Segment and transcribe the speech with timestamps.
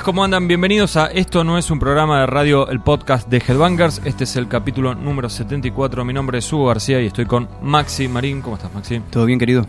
[0.00, 0.48] Buenas, ¿cómo andan?
[0.48, 4.00] Bienvenidos a Esto no es un programa de radio, el podcast de Headbangers.
[4.06, 6.06] Este es el capítulo número 74.
[6.06, 8.40] Mi nombre es Hugo García y estoy con Maxi Marín.
[8.40, 9.00] ¿Cómo estás, Maxi?
[9.10, 9.66] ¿Todo bien, querido?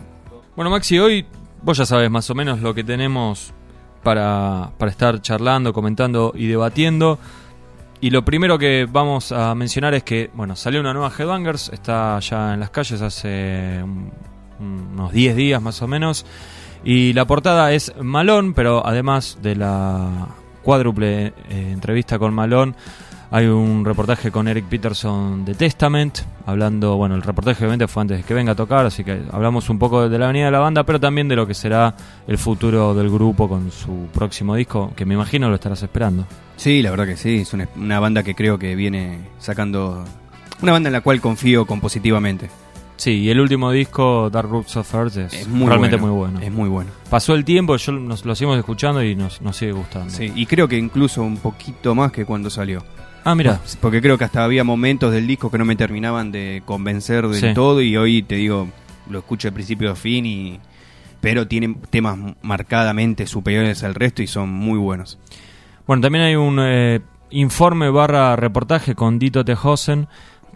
[0.56, 1.26] Bueno, Maxi, hoy
[1.60, 3.52] vos ya sabes más o menos lo que tenemos
[4.02, 7.18] para, para estar charlando, comentando y debatiendo.
[8.00, 12.18] Y lo primero que vamos a mencionar es que, bueno, salió una nueva Headbangers, está
[12.20, 14.10] ya en las calles hace un-
[14.94, 16.24] unos 10 días más o menos.
[16.84, 20.28] Y la portada es Malón, pero además de la
[20.62, 21.32] cuádruple eh,
[21.72, 22.74] entrevista con Malón,
[23.30, 28.18] hay un reportaje con Eric Peterson de Testament, hablando, bueno, el reportaje obviamente fue antes
[28.18, 30.58] de que venga a tocar, así que hablamos un poco de la venida de la
[30.58, 31.94] banda, pero también de lo que será
[32.26, 36.26] el futuro del grupo con su próximo disco, que me imagino lo estarás esperando.
[36.56, 37.36] Sí, la verdad que sí.
[37.36, 40.04] Es una, una banda que creo que viene sacando.
[40.60, 42.50] Una banda en la cual confío compositivamente.
[43.02, 46.18] Sí, y el último disco, Dark Roots of Earth, es, Es muy realmente bueno, muy
[46.20, 46.40] bueno.
[46.40, 46.90] Es muy bueno.
[47.10, 50.08] Pasó el tiempo, yo nos lo seguimos escuchando y nos, nos sigue gustando.
[50.08, 52.84] Sí, y creo que incluso un poquito más que cuando salió.
[53.24, 56.62] Ah, mira, Porque creo que hasta había momentos del disco que no me terminaban de
[56.64, 57.54] convencer del Sí.
[57.54, 58.68] todo y hoy te digo,
[59.10, 60.60] lo escucho de principio a fin y...
[61.20, 65.18] Pero tienen temas marcadamente superiores al resto y son muy buenos.
[65.88, 67.00] Bueno, también hay un eh,
[67.30, 70.06] informe barra reportaje con Dito Tejosen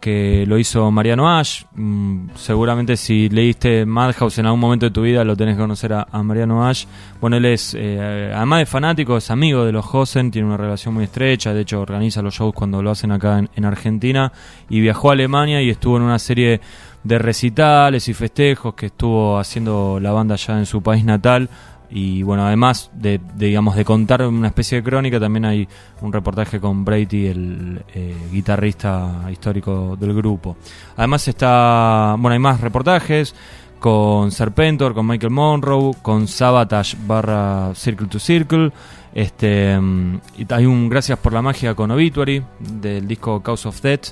[0.00, 1.64] que lo hizo Mariano Ash.
[1.74, 5.92] Mm, seguramente si leíste Madhouse en algún momento de tu vida lo tenés que conocer
[5.92, 6.86] a, Mariano Ash.
[7.20, 10.94] Bueno, él es, eh, además de fanático, es amigo de los Hosen, tiene una relación
[10.94, 14.32] muy estrecha, de hecho organiza los shows cuando lo hacen acá en, en Argentina
[14.68, 16.60] y viajó a Alemania y estuvo en una serie
[17.06, 21.48] de recitales y festejos que estuvo haciendo la banda ya en su país natal
[21.90, 25.68] y bueno además de, digamos de contar una especie de crónica también hay
[26.00, 30.56] un reportaje con Brady el eh, guitarrista histórico del grupo.
[30.96, 33.34] Además está bueno hay más reportajes
[33.78, 38.72] con Serpentor con Michael Monroe con Sabotage barra Circle to Circle.
[39.14, 40.20] Este mm,
[40.50, 44.08] hay un gracias por la magia con Obituary del disco Cause of Death.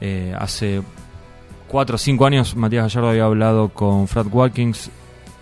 [0.00, 0.82] Eh, hace
[1.66, 4.90] cuatro o cinco años Matías Gallardo había hablado con Fred Watkins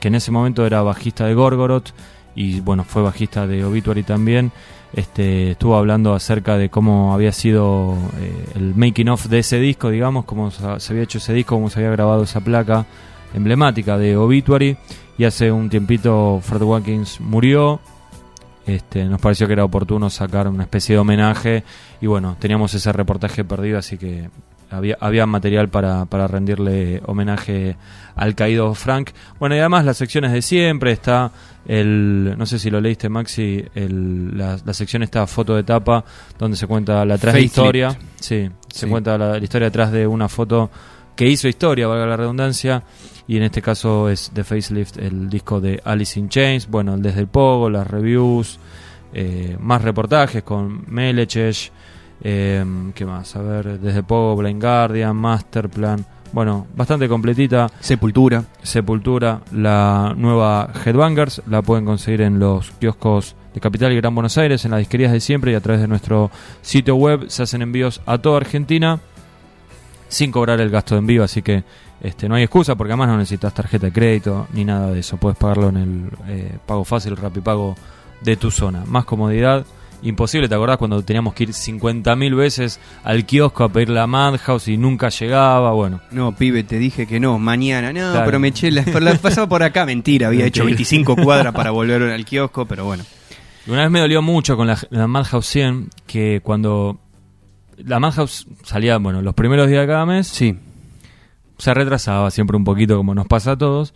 [0.02, 1.90] que en ese momento era bajista de Gorgoroth
[2.34, 4.50] y bueno, fue bajista de Obituary también.
[4.92, 9.91] Este, estuvo hablando acerca de cómo había sido eh, el making of de ese disco,
[9.91, 12.84] digamos, cómo se había hecho ese disco, cómo se había grabado esa placa
[13.32, 14.76] emblemática de Obituary.
[15.18, 17.78] Y hace un tiempito Fred Watkins murió.
[18.66, 21.62] Este, nos pareció que era oportuno sacar una especie de homenaje.
[22.00, 24.30] Y bueno, teníamos ese reportaje perdido, así que
[24.72, 27.77] había, había material para, para rendirle homenaje
[28.16, 29.10] al caído Frank.
[29.38, 31.31] Bueno, y además las secciones de siempre, está
[31.66, 36.05] el, no sé si lo leíste Maxi, el, la, la sección está foto de tapa,
[36.38, 37.53] donde se cuenta la tras Facelift.
[37.53, 37.99] historia.
[38.16, 38.91] Sí, se Sí.
[38.91, 40.71] cuenta la, la historia detrás de una foto
[41.15, 42.83] que hizo historia, valga la redundancia,
[43.28, 47.03] y en este caso es The Facelift, el disco de Alice in Chains, bueno, el
[47.03, 48.59] Desde el Pogo, las reviews,
[49.12, 51.71] eh, más reportajes con Melechesh,
[52.22, 53.34] eh, ¿qué más?
[53.37, 57.71] A ver, Desde Pogo, Blind Guardian, Masterplan, bueno, bastante completita.
[57.81, 58.44] Sepultura.
[58.62, 64.38] Sepultura, la nueva Headbangers, la pueden conseguir en los kioscos de Capital y Gran Buenos
[64.38, 66.31] Aires, en las disquerías de siempre y a través de nuestro
[66.62, 67.27] sitio web.
[67.28, 68.99] Se hacen envíos a toda Argentina
[70.09, 71.65] sin cobrar el gasto de envío, así que
[72.00, 75.19] este, no hay excusa porque además no necesitas tarjeta de crédito ni nada de eso.
[75.19, 77.75] Puedes pagarlo en el eh, pago fácil, rapipago
[78.22, 78.84] de tu zona.
[78.86, 79.66] Más comodidad.
[80.03, 84.69] Imposible, ¿te acordás cuando teníamos que ir 50.000 veces al kiosco a pedir la Madhouse
[84.69, 85.72] y nunca llegaba?
[85.72, 87.39] Bueno, No, pibe, te dije que no.
[87.39, 88.25] Mañana, no, Claro.
[88.27, 89.87] pero me eché la, la pasaba por acá.
[89.87, 90.77] Mentira, había hecho Mentira.
[90.78, 93.04] 25 cuadras para volver al kiosco, pero bueno.
[93.69, 96.99] Una vez me dolió mucho con la, la Madhouse 100 que cuando
[97.77, 100.57] la Madhouse salía, bueno, los primeros días de cada mes, Sí,
[101.59, 103.95] se retrasaba siempre un poquito como nos pasa a todos,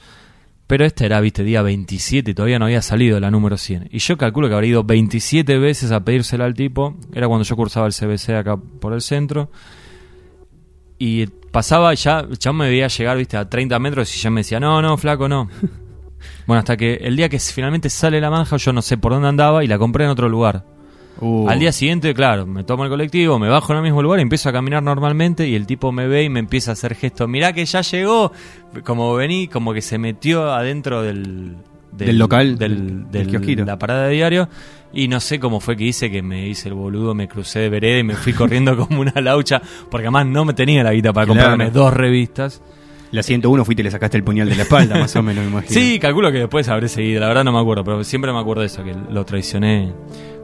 [0.66, 3.88] pero este era, viste, día 27 y todavía no había salido la número 100.
[3.92, 7.54] Y yo calculo que habría ido 27 veces a pedírsela al tipo, era cuando yo
[7.54, 9.50] cursaba el CBC acá por el centro,
[10.98, 14.58] y pasaba ya, ya me veía llegar, viste, a 30 metros y ya me decía,
[14.58, 15.48] no, no, flaco, no.
[16.46, 19.28] bueno, hasta que el día que finalmente sale la Madhouse, yo no sé por dónde
[19.28, 20.64] andaba y la compré en otro lugar.
[21.20, 24.18] Uh, Al día siguiente, claro, me tomo el colectivo, me bajo en el mismo lugar
[24.18, 26.94] y empiezo a caminar normalmente y el tipo me ve y me empieza a hacer
[26.94, 27.28] gestos.
[27.28, 28.32] Mirá que ya llegó.
[28.84, 31.56] Como vení, como que se metió adentro del...
[31.92, 33.64] Del local, del, del del- kiosquito.
[33.64, 34.48] la parada de diario
[34.92, 37.70] y no sé cómo fue que hice que me hice el boludo, me crucé de
[37.70, 41.14] vereda y me fui corriendo como una laucha porque además no me tenía la guita
[41.14, 41.40] para Claro.
[41.48, 42.60] comprarme dos revistas.
[43.12, 45.50] la 101 fuiste y le sacaste el puñal de la espalda, más o menos, me
[45.52, 45.72] imagino.
[45.72, 48.60] Sí, calculo que después habré seguido, la verdad no me acuerdo, pero siempre me acuerdo
[48.60, 49.94] de eso, que lo traicioné.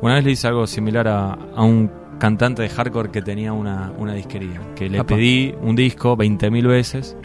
[0.03, 3.93] Una vez le hice algo similar a, a un cantante de hardcore que tenía una,
[3.99, 5.15] una disquería, que le Apa.
[5.15, 7.17] pedí un disco 20.000 veces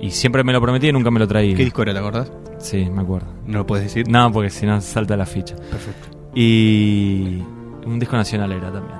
[0.00, 1.54] y siempre me lo prometí y nunca me lo traía.
[1.56, 2.32] ¿Qué disco era, te acordás?
[2.58, 3.26] Sí, me acuerdo.
[3.46, 4.08] No lo puedes decir.
[4.08, 5.54] No, porque si no salta la ficha.
[5.56, 6.08] Perfecto.
[6.34, 7.42] Y
[7.84, 8.98] un disco nacional era también.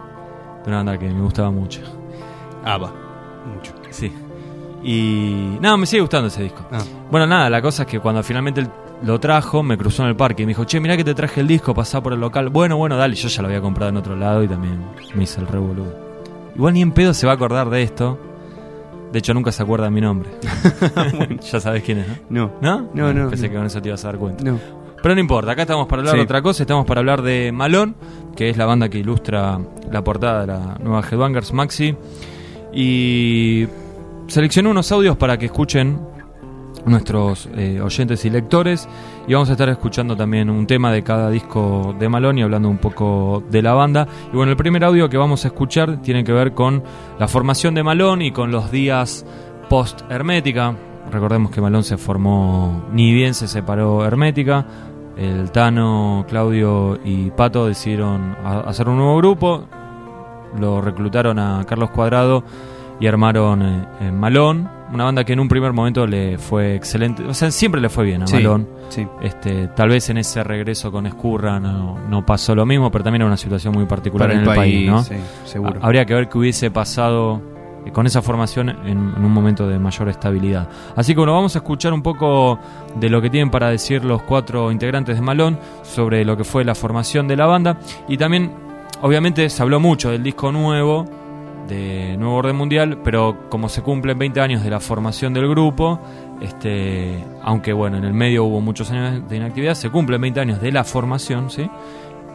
[0.64, 1.80] De una banda que me gustaba mucho.
[2.64, 2.92] ABBA.
[3.54, 3.72] Mucho.
[3.90, 4.10] Sí.
[4.82, 5.58] Y.
[5.60, 6.66] No, me sigue gustando ese disco.
[6.70, 6.78] Ah.
[7.10, 8.68] Bueno, nada, la cosa es que cuando finalmente él
[9.02, 11.40] lo trajo, me cruzó en el parque y me dijo, che, mirá que te traje
[11.40, 12.48] el disco, pasá por el local.
[12.48, 14.80] Bueno, bueno, dale, yo ya lo había comprado en otro lado y también
[15.14, 15.84] me hice el revolú.
[16.54, 18.18] Igual ni en pedo se va a acordar de esto.
[19.12, 20.30] De hecho, nunca se acuerda de mi nombre.
[21.52, 22.52] ya sabes quién es, ¿no?
[22.60, 22.88] No.
[22.94, 23.12] ¿No?
[23.12, 23.50] No, no, Pensé no.
[23.52, 24.42] que con eso te ibas a dar cuenta.
[24.44, 24.58] No.
[25.02, 26.18] Pero no importa, acá estamos para hablar Sí.
[26.18, 27.94] de otra cosa, estamos para hablar de Malón,
[28.34, 29.60] que es la banda que ilustra
[29.92, 31.94] la portada de la nueva Headbangers Maxi.
[32.72, 33.66] Y
[34.26, 35.98] seleccioné unos audios para que escuchen
[36.86, 38.88] nuestros eh, oyentes y lectores.
[39.26, 42.68] Y vamos a estar escuchando también un tema de cada disco de Malón y hablando
[42.68, 44.06] un poco de la banda.
[44.32, 46.82] Y bueno, el primer audio que vamos a escuchar tiene que ver con
[47.18, 49.26] la formación de Malón y con los días
[49.68, 50.74] post Hermética.
[51.10, 54.66] Recordemos que Malón se formó, ni bien se separó Hermética.
[55.16, 59.64] El Tano, Claudio y Pato decidieron hacer un nuevo grupo.
[60.58, 62.44] Lo reclutaron a Carlos Cuadrado
[63.00, 67.24] y armaron eh, eh, Malón, una banda que en un primer momento le fue excelente.
[67.24, 68.34] O sea, siempre le fue bien a Sí.
[68.36, 68.68] Malón.
[68.88, 69.06] Sí.
[69.20, 73.22] Este, tal vez en ese regreso con Escurra no, no pasó lo mismo, pero también
[73.22, 75.02] era una situación muy particular Para en el país, país, ¿no?
[75.02, 75.80] sí, seguro.
[75.82, 77.42] Ha- Habría que ver qué hubiese pasado
[77.84, 80.68] eh, con esa formación en, en un momento de mayor estabilidad.
[80.94, 82.58] Así que bueno, vamos a escuchar un poco
[82.94, 86.64] de lo que tienen para decir los cuatro integrantes de Malón sobre lo que fue
[86.64, 87.78] la formación de la banda
[88.08, 88.52] y también,
[89.02, 91.04] obviamente, se habló mucho del disco nuevo
[91.68, 96.00] de Nuevo Orden Mundial, pero como se cumplen 20 años de la formación del grupo,
[96.40, 100.60] este, aunque bueno, en el medio hubo muchos años de inactividad, se cumplen 20 años
[100.60, 101.68] de la formación, ¿sí?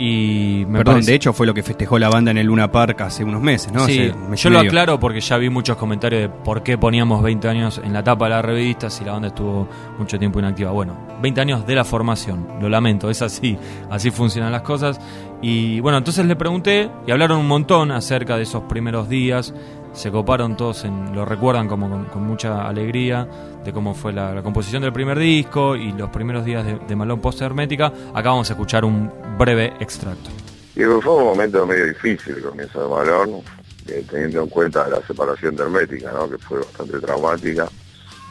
[0.04, 2.72] Y me Perdón, parece- de hecho fue lo que festejó la banda en el Luna
[2.72, 3.86] Park hace unos meses, ¿no?
[3.86, 7.48] Sí, mes yo lo aclaro porque ya vi muchos comentarios de por qué poníamos 20
[7.48, 9.68] años en la tapa de la revista si la banda estuvo
[10.00, 10.72] mucho tiempo inactiva.
[10.72, 13.56] Bueno, 20 años de la formación, lo lamento, es así,
[13.92, 15.00] así funcionan las cosas.
[15.44, 19.54] Y bueno, entonces le pregunté y hablaron un montón acerca de esos primeros días,
[19.94, 23.28] se coparon todos, en, lo recuerdan como con, mucha alegría
[23.64, 27.20] de cómo fue la, composición del primer disco y los primeros días de, de Malón
[27.22, 27.88] Post Hermética.
[28.14, 30.30] Acá vamos a escuchar un breve extracto.
[30.76, 33.42] Y fue un momento medio difícil el comienzo de Malón,
[33.88, 36.30] eh, teniendo en cuenta la separación de Hermética, ¿no?
[36.30, 37.68] que fue bastante traumática.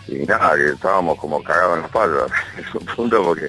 [0.09, 2.27] Y nada, que estábamos como cagados en la espalda,
[2.57, 3.49] en un punto porque,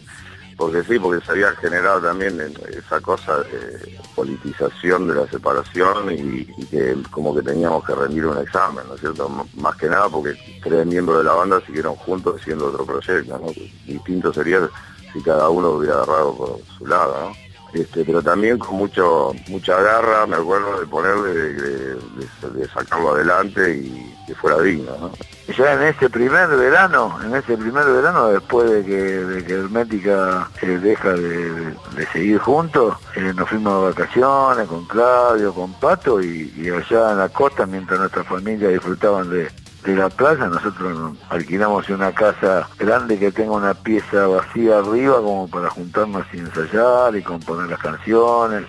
[0.62, 6.46] porque sí, porque se había generado también esa cosa de politización de la separación y,
[6.66, 9.28] que como que teníamos que rendir un examen, ¿no es cierto?
[9.56, 13.48] Más que nada porque tres miembros de la banda siguieron juntos haciendo otro proyecto, ¿no?
[13.88, 14.70] Distinto sería
[15.12, 17.51] si cada uno hubiera agarrado por su lado, ¿no?
[17.74, 24.14] Este, pero también con mucho mucha garra, me acuerdo de ponerle, de, sacarlo adelante y
[24.28, 24.92] que fuera digno.
[25.00, 25.12] ¿no?
[25.58, 30.50] ya en ese primer verano, en ese primer verano, después de que, de que Hermética
[30.62, 31.76] eh, deja de,
[32.12, 37.18] seguir juntos, eh, nos fuimos de vacaciones con Claudio, con Pato y, y allá en
[37.20, 39.50] la costa, mientras nuestras familias disfrutaban de,
[39.84, 45.16] de la playa, nosotros nos alquilamos una casa grande que tenga una pieza vacía arriba
[45.18, 48.66] como para juntarnos y ensayar y componer las canciones.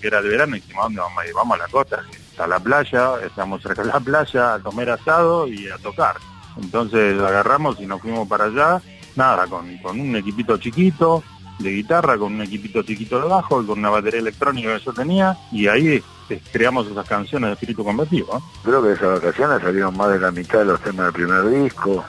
[0.00, 1.34] era el verano, y dijimos, ¿dónde vamos a?
[1.34, 5.48] Vamos a la costa, está la playa, estamos cerca de la playa, a comer asado
[5.48, 6.16] y a tocar.
[6.60, 8.80] Entonces agarramos y nos fuimos para allá,
[9.16, 11.24] nada, con, con un equipito chiquito
[11.62, 14.92] de guitarra, con un equipito chiquito de bajo y con una batería electrónica que yo
[14.92, 18.34] tenía, y ahí eh, creamos esas canciones de espíritu combativo.
[18.34, 18.42] ¿no?
[18.62, 21.62] Creo que de esas vacaciones salieron más de la mitad de los temas del primer
[21.62, 22.04] disco.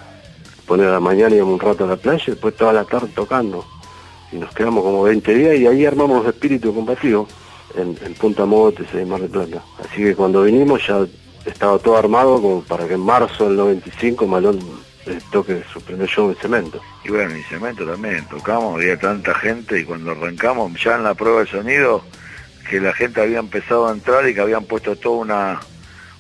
[0.66, 3.10] poner a la mañana íbamos un rato a la playa y después toda la tarde
[3.14, 3.66] tocando.
[4.32, 7.28] Y nos quedamos como 20 días y ahí armamos espíritu combativo
[7.76, 9.64] en, en Punta Mogotes, en Mar del Plata.
[9.80, 11.06] Así que cuando vinimos ya
[11.46, 14.60] estaba todo armado como para que en marzo del 95 Malón
[15.06, 16.82] eh, toque su primer en cemento.
[17.04, 21.14] Y bueno, en cemento también tocamos, había tanta gente y cuando arrancamos ya en la
[21.14, 22.04] prueba de sonido,
[22.70, 25.60] que la gente había empezado a entrar y que habían puesto toda una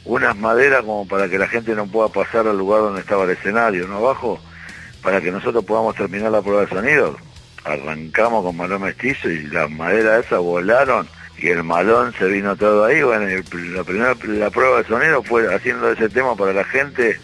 [0.06, 3.30] unas maderas como para que la gente no pueda pasar al lugar donde estaba el
[3.30, 4.00] escenario, ¿no?
[4.00, 4.38] Abajo,
[5.02, 7.16] para que nosotros podamos terminar la prueba de sonido.
[7.63, 12.84] Arrancamos con malón mestizo y las maderas esas volaron y el malón se vino todo
[12.84, 13.02] ahí.
[13.02, 16.66] Bueno, y el- la primera la prueba de sonido fue haciendo ese tema para la
[16.66, 17.18] gente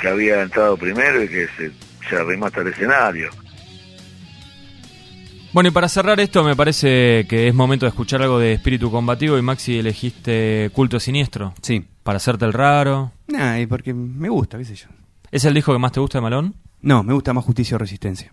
[0.00, 1.72] que había entrado primero y que se,
[2.08, 3.30] se arrimó hasta el escenario.
[5.52, 8.90] Bueno, y para cerrar esto, me parece que es momento de escuchar algo de espíritu
[8.90, 9.38] combativo.
[9.38, 11.84] Y Maxi, elegiste Culto Siniestro Sí.
[12.02, 13.12] para hacerte el raro.
[13.28, 14.88] Nah, y porque me gusta, qué sé yo.
[15.30, 16.56] ¿Es el disco que más te gusta de Malón?
[16.82, 18.32] No, me gusta más Justicia o Resistencia.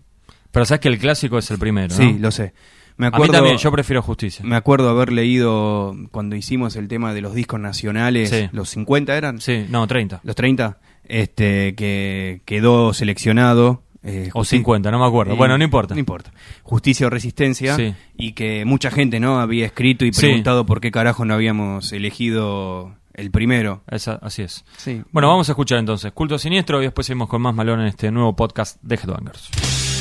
[0.50, 1.94] Pero sabes que el clásico es el primero, ¿no?
[1.94, 2.54] Sí, lo sé.
[2.96, 4.44] Me A mí acuerdo, también, yo prefiero Justicia.
[4.44, 8.48] me acuerdo haber leído cuando hicimos el tema de los discos nacionales, Sí.
[8.52, 10.20] los 50 eran, Sí, no, 30.
[10.24, 15.34] los 30, este, que quedó seleccionado eh, O justi- 50, no me acuerdo.
[15.34, 15.94] Eh, Bueno, no importa.
[15.94, 16.32] No importa.
[16.64, 17.76] Justicia o Resistencia.
[17.76, 17.94] Sí.
[18.16, 20.22] Y que mucha gente no había escrito y Sí.
[20.22, 23.82] preguntado por qué carajo no habíamos elegido el primero.
[23.88, 24.64] Esa- así es.
[24.76, 25.02] Sí.
[25.12, 28.10] Bueno, vamos a escuchar entonces Culto Siniestro y después seguimos con más Malón en este
[28.10, 29.91] nuevo podcast de Headbangers.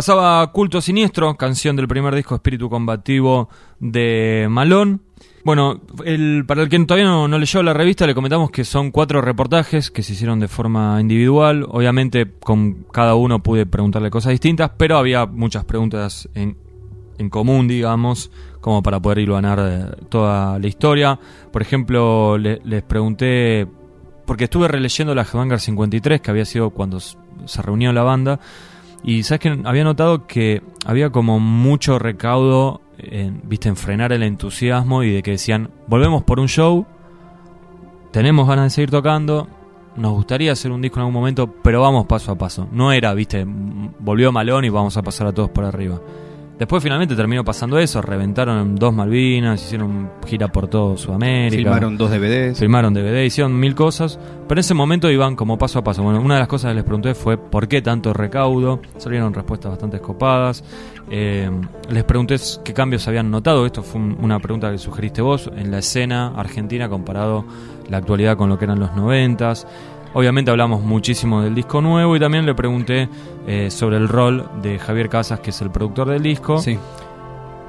[0.00, 3.48] Pasaba Culto Siniestro, canción del primer disco Espíritu Combativo
[3.80, 5.00] de Malón.
[5.42, 8.90] Bueno, el, para el que todavía no, no leyó la revista, le comentamos que son
[8.90, 11.64] cuatro reportajes que se hicieron de forma individual.
[11.70, 16.58] Obviamente, con cada uno pude preguntarle cosas distintas, pero había muchas preguntas en,
[17.16, 21.18] en común, digamos, como para poder hilvanar eh, toda la historia.
[21.50, 23.66] Por ejemplo, le- les pregunté,
[24.26, 28.40] porque estuve releyendo la Headbanger 53, que había sido cuando se reunió la banda,
[29.02, 34.22] y sabes que había notado que había como mucho recaudo en, viste, en frenar el
[34.22, 36.86] entusiasmo y de que decían, volvemos por un show,
[38.10, 39.48] tenemos ganas de seguir tocando,
[39.96, 42.68] nos gustaría hacer un disco en algún momento, pero vamos paso a paso.
[42.70, 46.00] No era, viste, volvió Malón y vamos a pasar a todos por arriba.
[46.58, 51.54] Después finalmente terminó pasando eso, reventaron dos Malvinas, hicieron gira por todo Sudamérica.
[51.58, 52.58] Filmaron dos DVDs.
[52.58, 56.02] Filmaron DVD, hicieron mil cosas, pero en ese momento iban como paso a paso.
[56.02, 58.80] Bueno, una de las cosas que les pregunté fue por qué tanto recaudo.
[58.96, 60.64] Salieron respuestas bastante escopadas.
[61.10, 61.50] Eh,
[61.90, 63.66] les pregunté qué cambios habían notado.
[63.66, 67.44] Esto fue un- una pregunta que sugeriste vos en la escena argentina comparado
[67.90, 69.66] la actualidad con lo que eran los noventas.
[70.18, 73.06] Obviamente hablamos muchísimo del disco nuevo y también le pregunté
[73.46, 76.78] eh, sobre el rol de Javier Casas, que es el productor del disco Sí.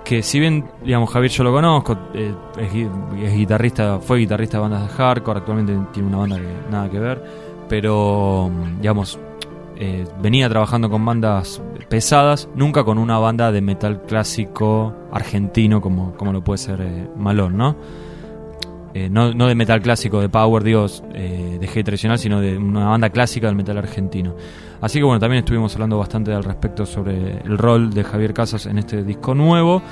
[0.06, 2.90] que si bien, digamos, Javier yo lo conozco, eh, es, gui-
[3.22, 7.00] es guitarrista, fue guitarrista de bandas de hardcore, actualmente tiene una banda que nada que
[7.00, 7.22] ver,
[7.68, 8.50] pero,
[8.80, 9.20] digamos,
[9.76, 16.14] eh, venía trabajando con bandas pesadas, nunca con una banda de metal clásico argentino como,
[16.14, 17.76] como lo puede ser Malón, ¿no?
[18.98, 22.90] Eh, no, de metal clásico, de power, digo, eh, de heavy tradicional, sino de una
[22.90, 24.36] banda clásica del metal argentino.
[24.82, 28.66] Así que bueno, también estuvimos hablando bastante al respecto sobre el rol de Javier Casas
[28.66, 29.84] en este disco nuevo.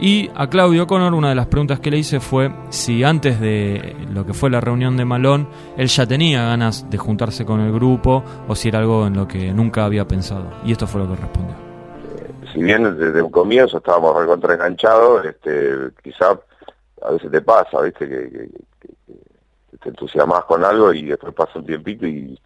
[0.00, 3.94] Y a Claudio Connor, una de las preguntas que le hice fue si antes de
[4.12, 7.72] lo que fue la reunión de Malón, él ya tenía ganas de juntarse con el
[7.72, 10.50] grupo o si era algo en lo que nunca había pensado.
[10.64, 11.54] Y esto fue lo que respondió.
[12.52, 16.36] si bien desde un comienzo estábamos recontra enganchados, este, quizá
[17.02, 18.50] a veces te pasa, viste, que, que-
[19.80, 22.38] te entusiasmas con algo y después pasa un tiempito y,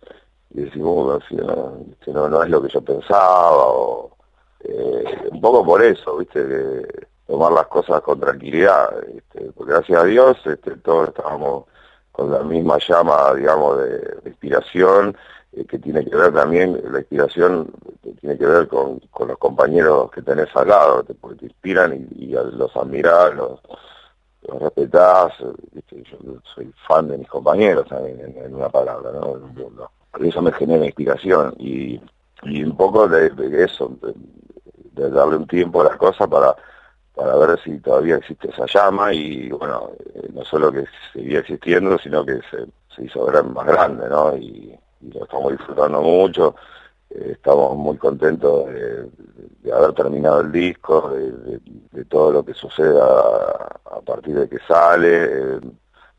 [0.50, 4.16] y decimos, "Uh, si no, este, no, no es lo que yo pensaba, o,
[4.61, 10.02] eh, un poco por eso, viste, que tomar las cosas con tranquilidad, este, porque gracias
[10.02, 11.64] a Dios este, todos estábamos
[12.11, 15.16] con la misma llama, digamos, de, inspiración,
[15.54, 19.38] eh, que tiene que ver también, la inspiración que tiene que ver con, con los
[19.38, 23.61] compañeros que tenés al lado, porque te inspiran y, y los admirás, los,
[24.49, 26.19] los respetás, eh, yo
[26.55, 29.37] soy fan de mis compañeros en, en una palabra, ¿no?
[29.37, 32.00] No, Eso me genera inspiración y,
[32.43, 33.31] y un poco de,
[33.63, 33.97] eso,
[34.93, 36.57] de, darle un tiempo a las cosas para
[37.15, 41.99] para ver si todavía existe esa llama y bueno, eh, no solo que seguía existiendo,
[41.99, 44.35] sino que se, se hizo más grande, ¿no?
[44.37, 46.55] Y, lo estamos disfrutando mucho,
[47.15, 53.05] estamos muy contentos de, haber terminado el disco, de, todo lo que suceda
[53.85, 55.61] a, partir de que sale, eh,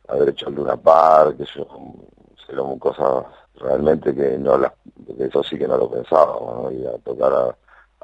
[0.08, 1.68] haber hecho el Luna Park, que yo,
[2.80, 3.26] cosas
[3.56, 4.74] realmente que no las,
[5.18, 6.72] que eso sí que no lo pensábamos, ¿no?
[6.72, 7.56] Ir a tocar a,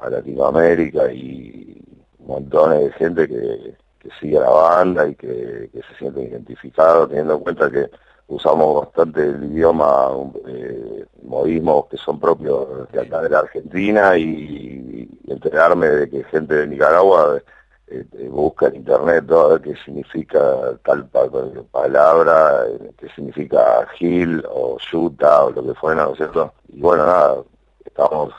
[0.08, 1.78] Latinoamérica y
[2.20, 7.34] montones de gente que, que sigue la banda y que, que se siente identificado, teniendo
[7.34, 7.90] en cuenta que
[8.30, 10.08] usamos bastante el idioma,
[10.46, 16.24] eh, modismos que son propios de acá de la Argentina y, y enterarme de que
[16.24, 17.40] gente de Nicaragua
[17.88, 20.40] eh, eh, busca en internet todo a ver qué significa
[20.84, 21.28] tal pa-
[21.72, 26.52] palabra, eh, qué significa gil o yuta o lo que fuera, ¿no es cierto?
[26.68, 27.36] Y bueno, nada,
[27.84, 28.32] estamos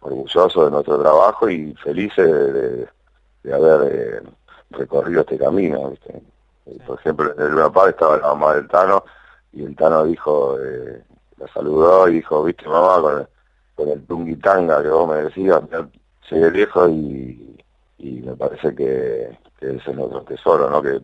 [0.00, 2.88] orgullosos de nuestro trabajo y felices de, de-
[3.44, 4.22] de haber eh,
[4.70, 6.20] recorrido este camino, ¿viste?
[6.84, 9.04] Por ejemplo, en el Luna estaba la mamá del Tano
[9.56, 11.02] y el Tano dijo, eh,
[11.38, 15.62] la saludó y dijo, viste mamá, con el, con el que vos me decías,
[16.30, 17.56] llegué lejos y,
[17.98, 20.82] y me parece que, ese es nuestro tesoro, ¿no?
[20.82, 21.00] Que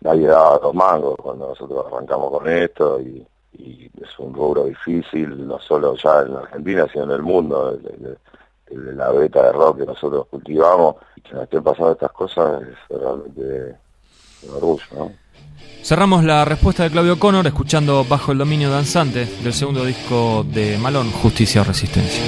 [0.00, 5.58] nadie daba dos mangos cuando nosotros arrancamos con esto y, es un rubro difícil, no
[5.60, 7.78] solo ya en la Argentina, sino en el mundo.
[8.70, 12.98] La beta de rock que nosotros cultivamos y que nos estén pasando estas cosas es
[12.98, 13.76] realmente
[14.44, 15.21] un orgullo, ¿no?
[15.82, 20.78] Cerramos la respuesta de Claudio Connor escuchando Bajo el dominio danzante del segundo disco de
[20.78, 22.22] Malón, Justicia o Resistencia.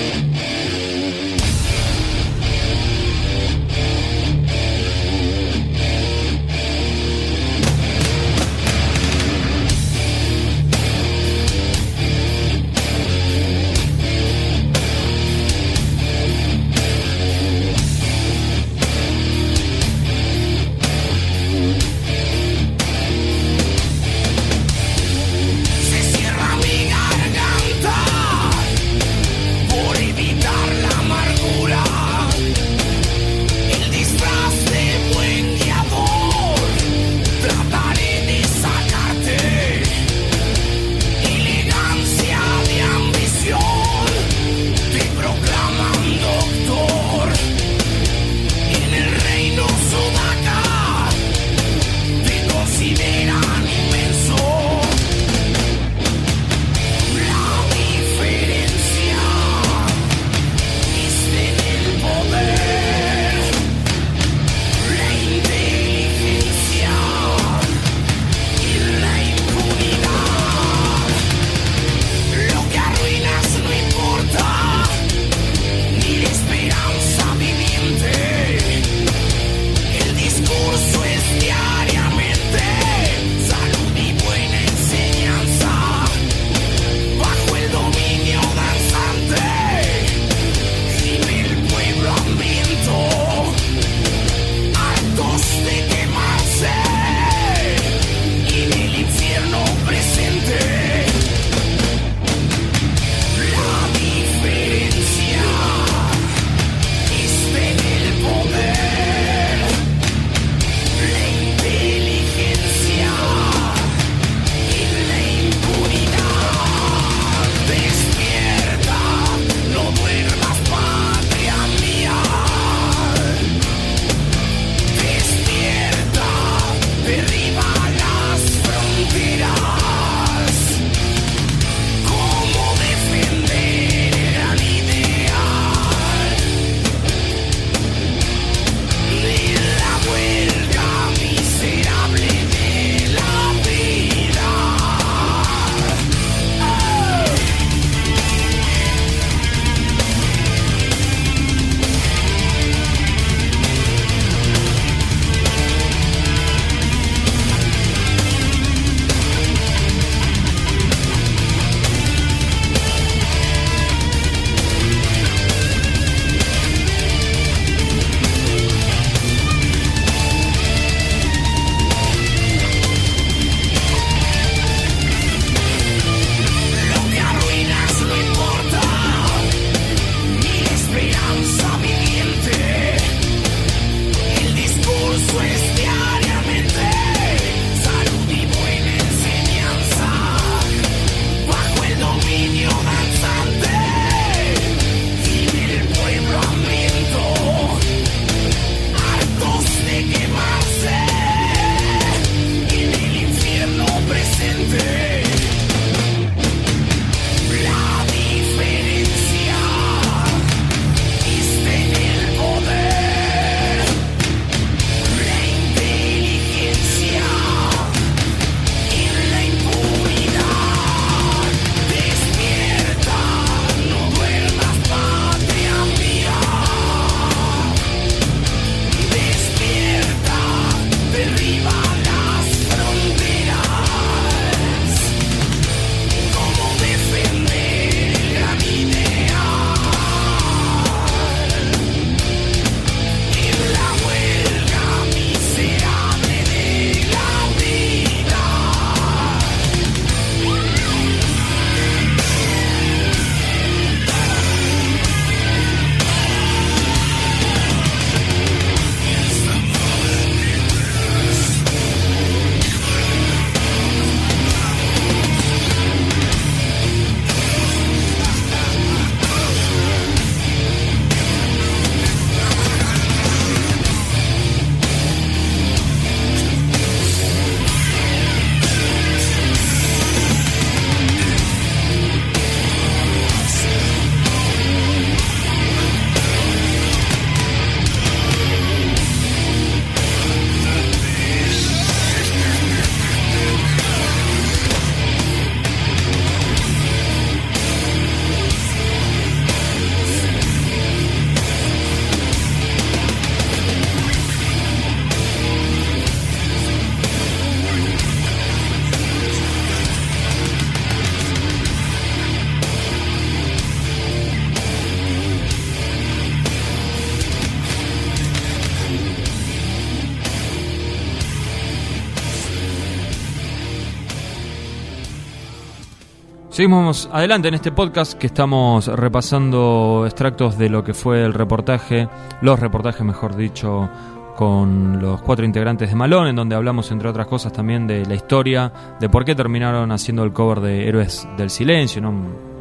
[326.55, 332.09] Seguimos adelante en este podcast que estamos repasando extractos de lo que fue el reportaje,
[332.43, 333.91] los reportajes mejor dicho,
[334.37, 338.15] con los cuatro integrantes de Malón, en donde hablamos entre otras cosas también de la
[338.15, 342.15] historia, de por qué terminaron haciendo el cover de Héroes del Silencio, ¿no?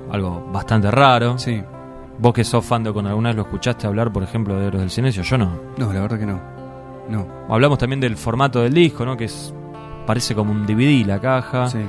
[0.09, 1.37] algo bastante raro.
[1.37, 1.61] Sí.
[2.17, 4.81] Vos que sos fan de con alguna vez lo escuchaste hablar, por ejemplo, de Héroes
[4.81, 5.51] del Silencio, yo no.
[5.77, 6.41] No, la verdad que no.
[7.09, 7.27] No.
[7.47, 9.15] Hablamos también del formato del disco, ¿no?
[9.15, 9.53] que es
[10.07, 11.67] parece como un DVD la caja.
[11.67, 11.85] Sí.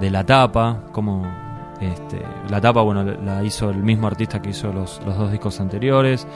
[0.00, 1.43] de la tapa, como
[1.80, 5.60] este, la tapa, bueno, la hizo el mismo artista que hizo los, los dos discos
[5.60, 6.26] anteriores,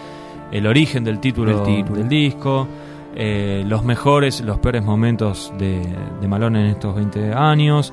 [0.51, 2.67] el origen del título Del disco,
[3.15, 5.83] eh, los mejores, los peores momentos de,
[6.21, 7.93] de Malone en estos 20 años.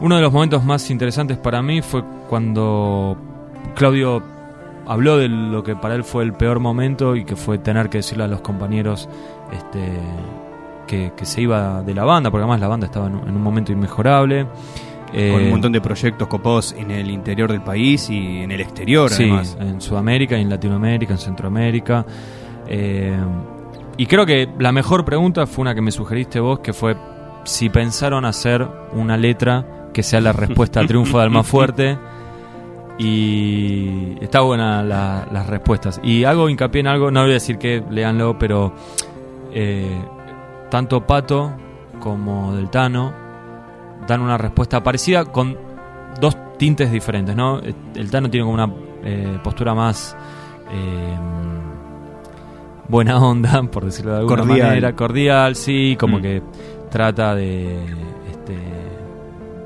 [0.00, 3.16] Uno de los momentos más interesantes para mí fue cuando
[3.74, 4.22] Claudio
[4.86, 7.98] habló de lo que para él fue el peor momento y que fue tener que
[7.98, 9.08] decirle a los compañeros
[9.52, 9.98] este,
[10.86, 13.72] que, que se iba de la banda, porque además la banda estaba en un momento
[13.72, 14.46] inmejorable.
[15.10, 18.60] Con Eh, un montón de proyectos copados en el interior del país y en el
[18.60, 19.56] exterior, sí, además.
[19.60, 22.06] en Sudamérica, y en Latinoamérica, en Centroamérica.
[22.68, 23.16] Eh,
[23.96, 26.96] y creo que la mejor pregunta fue una que me sugeriste vos, que fue
[27.44, 31.98] si pensaron hacer una letra que sea la respuesta al triunfo de Alma Fuerte.
[32.98, 36.00] Y está buena la- las respuestas.
[36.04, 38.72] Y hago hincapié en algo, no voy a decir que leanlo, pero
[39.52, 39.98] eh,
[40.70, 41.52] tanto Pato
[41.98, 43.12] como Del Tano
[44.06, 45.56] dan una respuesta parecida con
[46.20, 47.60] dos tintes diferentes, ¿no?
[47.94, 48.72] El Tano tiene como una
[49.04, 50.16] eh, postura más
[50.72, 51.16] eh,
[52.88, 54.68] buena onda, por decirlo de alguna Cordial.
[54.68, 56.22] manera, cordial, sí, como Mm.
[56.22, 56.42] que
[56.90, 57.76] trata de
[58.30, 58.56] este,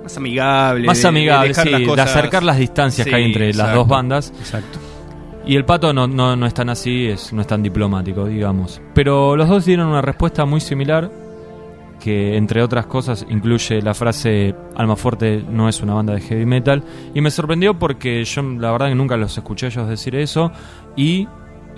[0.02, 0.86] Más amigable.
[0.86, 3.74] más de- de amigable, dejar sí, las de acercar las distancias que hay entre las
[3.74, 4.32] dos bandas.
[4.38, 4.78] Exacto.
[5.46, 8.80] Y el pato no, no, no es tan así, es, no es tan diplomático, digamos.
[8.94, 11.10] Pero los dos dieron una respuesta muy similar,
[12.04, 16.84] que entre otras cosas incluye la frase Almafuerte no es una banda de heavy metal.
[17.14, 20.52] Y me sorprendió porque yo la verdad que nunca los escuché a ellos decir eso.
[20.96, 21.26] Y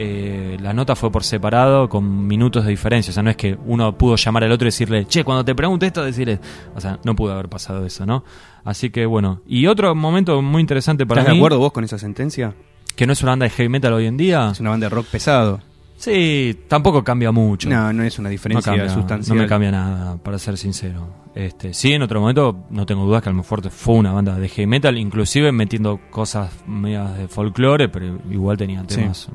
[0.00, 3.12] eh, la nota fue por separado, con minutos de diferencia.
[3.12, 5.54] O sea, no es que uno pudo llamar al otro y decirle, che, cuando te
[5.54, 6.40] pregunte esto, decirle...
[6.74, 8.24] O sea, no pudo haber pasado eso, ¿no?
[8.64, 9.42] Así que bueno.
[9.46, 11.38] Y otro momento muy interesante para ¿Estás mí...
[11.38, 12.52] de acuerdo vos con esa sentencia?
[12.96, 14.50] Que no es una banda de heavy metal hoy en día.
[14.50, 15.60] Es una banda de rock pesado.
[15.96, 17.68] Sí, tampoco cambia mucho.
[17.70, 19.37] No, no es una no, diferencia cambia, sustancial.
[19.37, 21.09] no me cambia nada, para ser sincero.
[21.35, 24.66] Este, sí, en otro momento no tengo dudas que Almafuerte fue una banda de heavy
[24.66, 28.96] metal, inclusive metiendo cosas medias de folclore, pero igual tenía Sí.
[28.96, 29.28] temas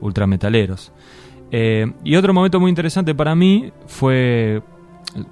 [0.00, 0.92] ultra metaleros.
[1.50, 4.62] Eh, y otro momento muy interesante para mí fue,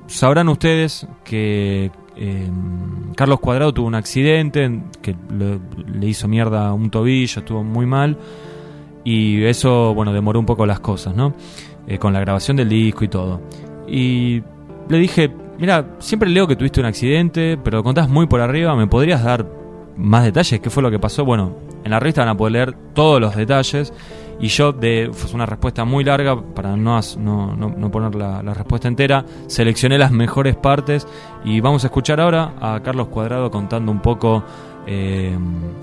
[0.08, 2.50] sabrán ustedes que eh,
[3.16, 5.60] Carlos Cuadrado tuvo un accidente que le,
[5.98, 8.18] le hizo mierda un tobillo, estuvo muy mal
[9.10, 11.32] y eso, bueno, demoró un poco las cosas, ¿no?
[11.86, 13.40] Eh, con la grabación del disco y todo.
[13.86, 14.42] Y
[14.88, 18.74] le dije, mira, siempre leo que tuviste un accidente, pero lo contás muy por arriba,
[18.76, 19.46] ¿me podrías dar
[19.96, 20.60] más detalles?
[20.60, 21.24] ¿Qué fue lo que pasó?
[21.24, 23.92] Bueno, en la revista van a poder leer todos los detalles
[24.40, 28.54] y yo, de, fue una respuesta muy larga, para no, no, no- poner la, la
[28.54, 31.08] respuesta entera, seleccioné las mejores partes
[31.44, 34.44] y vamos a escuchar ahora a Carlos Cuadrado contando un poco
[34.86, 35.36] eh,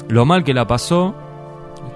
[0.07, 1.13] lo mal que la pasó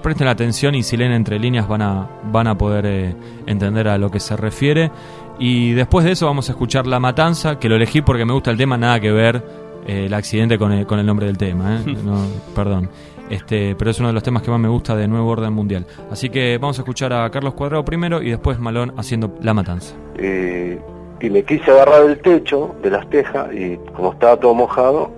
[0.00, 3.14] presten atención y si leen entre líneas van a, van a poder eh,
[3.46, 4.90] entender a lo que se refiere.
[5.38, 8.50] Y después de eso vamos a escuchar La Matanza, que lo elegí porque me gusta
[8.50, 9.42] el tema, nada que ver
[9.86, 11.76] eh, el accidente con el, con el nombre del tema.
[11.76, 11.96] ¿eh?
[12.04, 12.18] No,
[12.54, 12.90] perdón.
[13.30, 15.86] Este, pero es uno de los temas que más me gusta de Nuevo Orden Mundial.
[16.10, 19.94] Así que vamos a escuchar a Carlos Cuadrado primero y después Malón haciendo La Matanza.
[20.18, 20.78] y,
[21.24, 25.10] y me quise agarrar del techo, de las tejas, y como estaba todo mojado,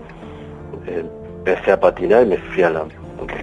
[0.87, 1.05] eh,
[1.39, 2.85] empecé a patinar y me fui a la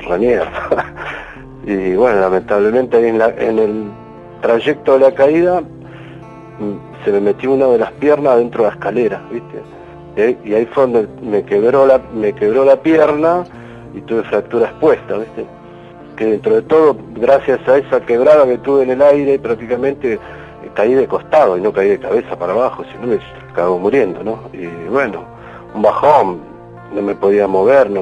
[0.08, 0.94] remierda.
[1.66, 3.84] y bueno, lamentablemente en, la- en el
[4.42, 8.76] trayecto de la caída mm, se me metió una de las piernas dentro de la
[8.76, 9.62] escalera, ¿viste?
[10.16, 13.44] Y ahí, y ahí fue donde me quebró la, me quebró la pierna
[13.94, 15.46] y tuve fractura expuesta, ¿viste?
[16.16, 20.20] que dentro de todo, gracias a esa quebrada que tuve en el aire, prácticamente
[20.74, 23.20] caí de costado y no caí de cabeza para abajo, si no me
[23.56, 24.38] cago muriendo, ¿no?
[24.52, 25.24] Y bueno,
[25.74, 26.40] un bajón,
[26.94, 28.02] no me podía mover, no,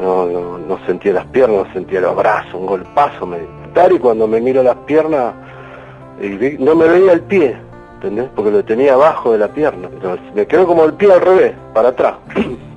[0.00, 3.38] no, no- no sentía las piernas, no sentía los brazos, un golpazo me
[3.90, 5.32] y cuando me miro las piernas,
[6.20, 7.56] y vi- no me veía el pie,
[7.94, 8.28] ¿entendés?
[8.34, 11.52] Porque lo tenía abajo de la pierna, entonces me quedó como el pie al revés,
[11.74, 12.14] para atrás.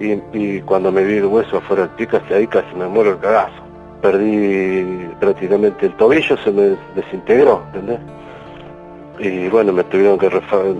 [0.00, 3.10] Y, y cuando me vi el hueso afuera del pie, casi ahí casi me muero
[3.10, 3.52] el cagazo.
[4.00, 7.98] Perdí prácticamente el tobillo, se me desintegró, ¿entendés?
[9.18, 10.30] Y bueno, me tuvieron que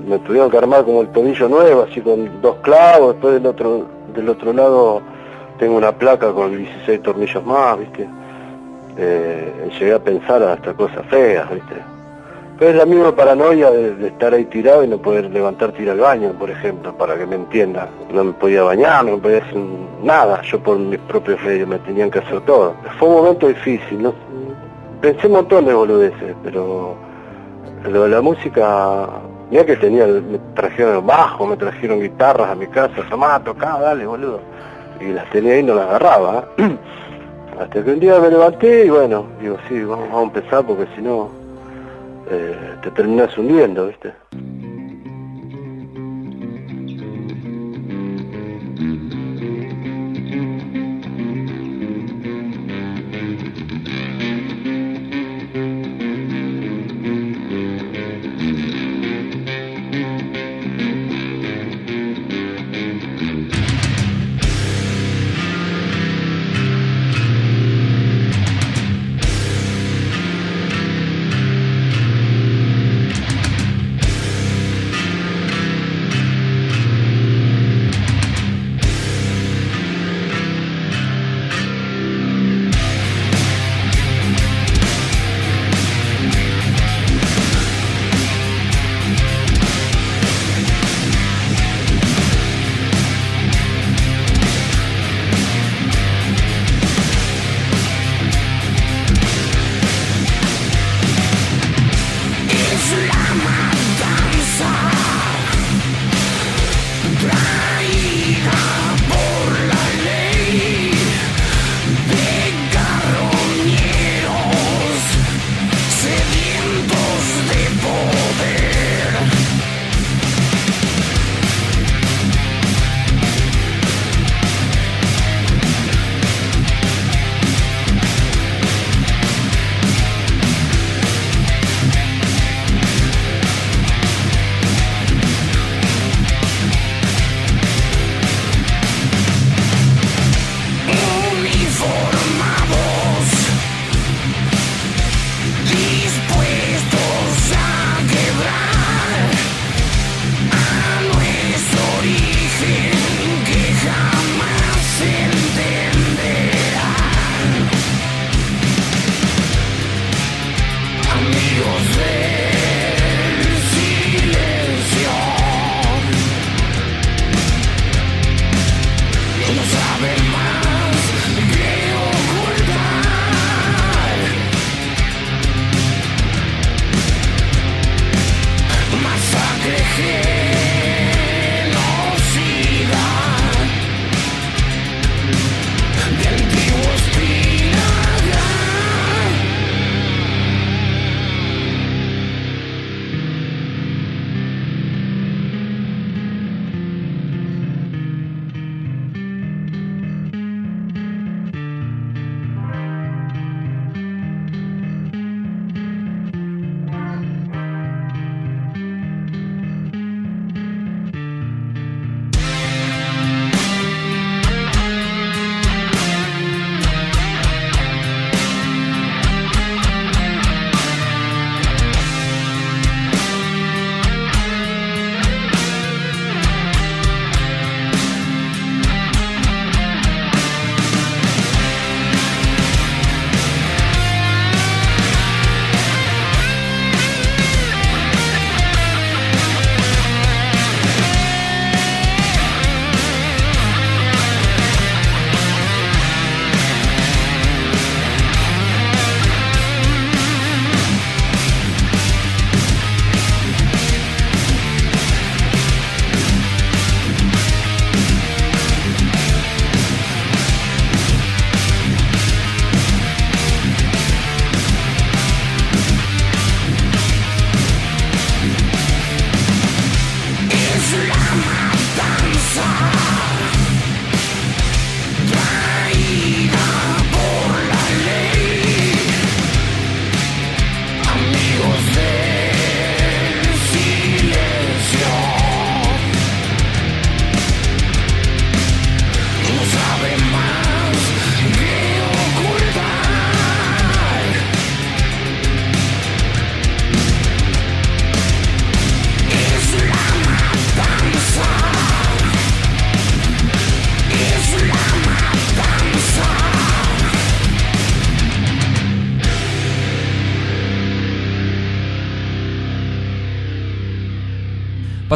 [0.08, 3.84] me tuvieron que armar como el tobillo nuevo, así con dos clavos, después del otro,
[4.14, 5.02] del otro lado
[5.60, 8.08] tengo una placa con 16 tornillos más, ¿viste?
[8.96, 11.74] Eh, llegué a pensar hasta cosas feas, ¿viste?
[12.58, 16.00] Pero es la misma paranoia de, estar ahí tirado y no poder levantarte ir al
[16.00, 17.88] baño, por ejemplo, para que me entienda.
[18.12, 19.56] No me podía bañar, no me podía hacer
[20.02, 22.74] nada, yo por mis propios medios me tenían que hacer todo.
[22.98, 24.14] Fue un momento difícil, ¿no?
[25.00, 26.94] pensé un montón de boludeces, pero
[27.84, 29.08] lo de la música,
[29.50, 34.06] mira que tenía, me trajeron bajo, me trajeron guitarras a mi casa, tomá, tocá, dale,
[34.06, 34.40] boludo.
[35.00, 36.48] Y las tenía ahí no las agarraba.
[37.60, 40.86] Hasta que un día me levanté y bueno, digo, sí, vamos, vamos a empezar porque
[40.96, 41.28] si no
[42.30, 44.12] eh, te terminas hundiendo, ¿viste?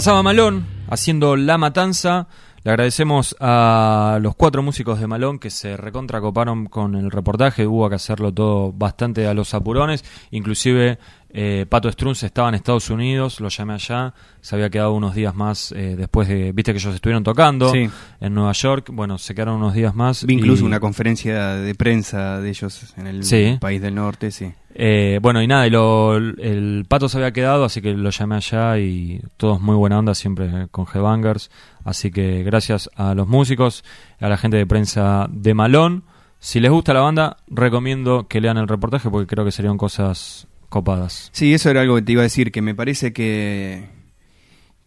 [0.05, 2.29] Pasaba Malón haciendo La Matanza.
[2.63, 7.67] Le agradecemos a los cuatro músicos de Malón que se recontracoparon con el reportaje.
[7.67, 10.05] Hubo que hacerlo todo bastante a los apurones.
[10.31, 10.99] Inclusive
[11.31, 14.13] eh, Pato Strunz estaba en Estados Unidos, lo llamé allá.
[14.43, 16.53] Se había quedado unos días más eh, después de...
[16.53, 17.89] Viste que ellos estuvieron tocando Sí.
[18.21, 18.91] en Nueva York.
[18.93, 20.27] Bueno, se quedaron unos días más.
[20.27, 23.57] Vi incluso y- una conferencia de prensa de ellos en el Sí.
[23.59, 24.53] país del norte, sí.
[24.77, 28.35] Eh, bueno, y nada, y lo- el pato se había quedado, así que lo llamé
[28.37, 31.51] allá y todos muy buena onda, siempre con Headbangers.
[31.85, 33.85] Así que gracias a los músicos,
[34.21, 36.03] a la gente de prensa de Malón.
[36.41, 40.49] Si les gusta la banda, recomiendo que lean el reportaje porque creo que serían cosas
[40.69, 41.31] copadas.
[41.33, 43.85] Sí, eso era algo que te iba a decir, que me parece que,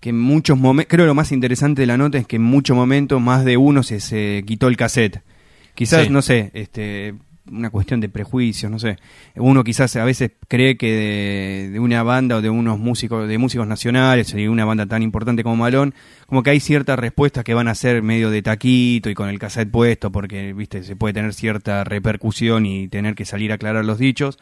[0.02, 2.44] que en muchos momentos, creo que lo más interesante de la nota es que en
[2.44, 5.22] muchos momentos más de uno se, se quitó el cassette.
[5.76, 6.10] Quizás, Sí.
[6.12, 7.16] no sé, este
[7.52, 8.98] una cuestión de prejuicios, no sé.
[9.36, 13.68] Uno quizás a veces cree que de, una banda o de unos músicos, de músicos
[13.68, 15.94] nacionales, y una banda tan importante como Malón,
[16.26, 19.40] como que hay ciertas respuestas que van a ser medio de taquito y con el
[19.40, 23.86] cassette puesto, porque, viste, se puede tener cierta repercusión y tener que salir a aclarar
[23.86, 24.38] los dichos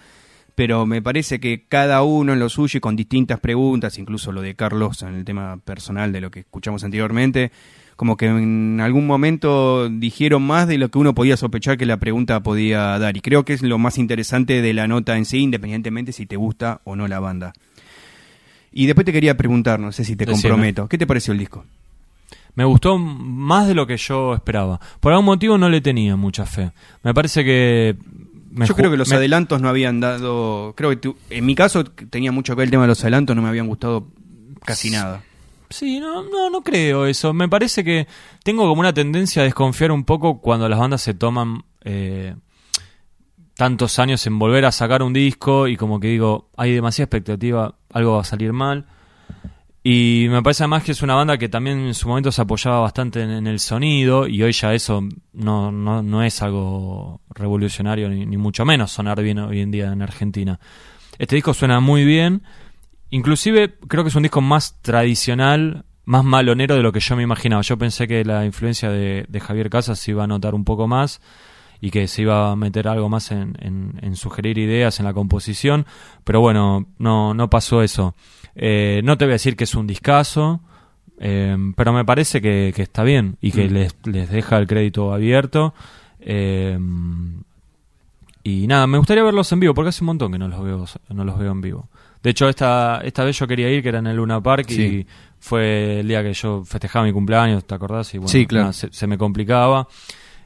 [0.56, 4.42] pero me parece que cada uno en lo suyo y con distintas preguntas, incluso lo
[4.42, 7.52] de Carlos en el tema personal de lo que escuchamos anteriormente,
[7.96, 11.98] como que en algún momento dijeron más de lo que uno podía sospechar que la
[11.98, 13.16] pregunta podía dar.
[13.18, 16.36] Y creo que es lo más interesante de la nota en sí, independientemente si te
[16.36, 17.54] gusta o no la banda.
[18.72, 20.42] Y después te quería preguntar, no sé si te Decime.
[20.50, 21.64] comprometo, ¿qué te pareció el disco?
[22.56, 24.80] Me gustó más de lo que yo esperaba.
[25.00, 26.72] Por algún motivo no le tenía mucha fe.
[27.04, 27.96] Me parece que...
[28.52, 30.74] me Yo creo que los me- adelantos no habían dado.
[30.76, 33.36] Creo que tu- en mi caso tenía mucho que ver el tema de los adelantos,
[33.36, 34.08] no me habían gustado
[34.66, 35.22] casi nada.
[35.76, 37.34] Sí, no, no, no creo eso.
[37.34, 38.08] Me parece que
[38.44, 42.34] tengo como una tendencia a desconfiar un poco cuando las bandas se toman eh,
[43.56, 47.76] tantos años en volver a sacar un disco y como que digo, hay demasiada expectativa,
[47.92, 48.86] algo va a salir mal.
[49.84, 52.80] Y me parece además que es una banda que también en su momento se apoyaba
[52.80, 55.04] bastante en, el sonido y hoy ya eso
[55.34, 59.92] no, no, no es algo revolucionario ni, ni mucho menos sonar bien hoy en día
[59.92, 60.58] en Argentina.
[61.20, 62.44] Este disco suena muy bien,
[63.10, 67.24] inclusive creo que es un disco más tradicional, más malonero de lo que yo me
[67.24, 67.62] imaginaba.
[67.62, 70.88] Yo pensé que la influencia de, de Javier Casas se iba a notar un poco
[70.88, 71.22] más
[71.82, 75.14] y que se iba a meter algo más en, en- en sugerir ideas en la
[75.14, 75.86] composición,
[76.24, 78.16] pero bueno, no, no pasó eso.
[78.56, 80.62] Eh, no te voy a decir que es un discazo,
[81.20, 83.74] eh, pero me parece que, que está bien y que Mm.
[83.74, 85.74] les, les deja el crédito abierto.
[86.20, 86.78] Eh,
[88.44, 90.86] y nada, me gustaría verlos en vivo, porque hace un montón que no los veo,
[91.10, 91.90] no los veo en vivo.
[92.26, 95.06] De hecho, esta, esta vez yo quería ir, que era en el Luna Park, y
[95.40, 98.12] fue el día que yo festejaba mi cumpleaños, ¿te acordás?
[98.16, 98.64] Y bueno, Sí, claro.
[98.64, 99.88] nada, se, se me complicaba.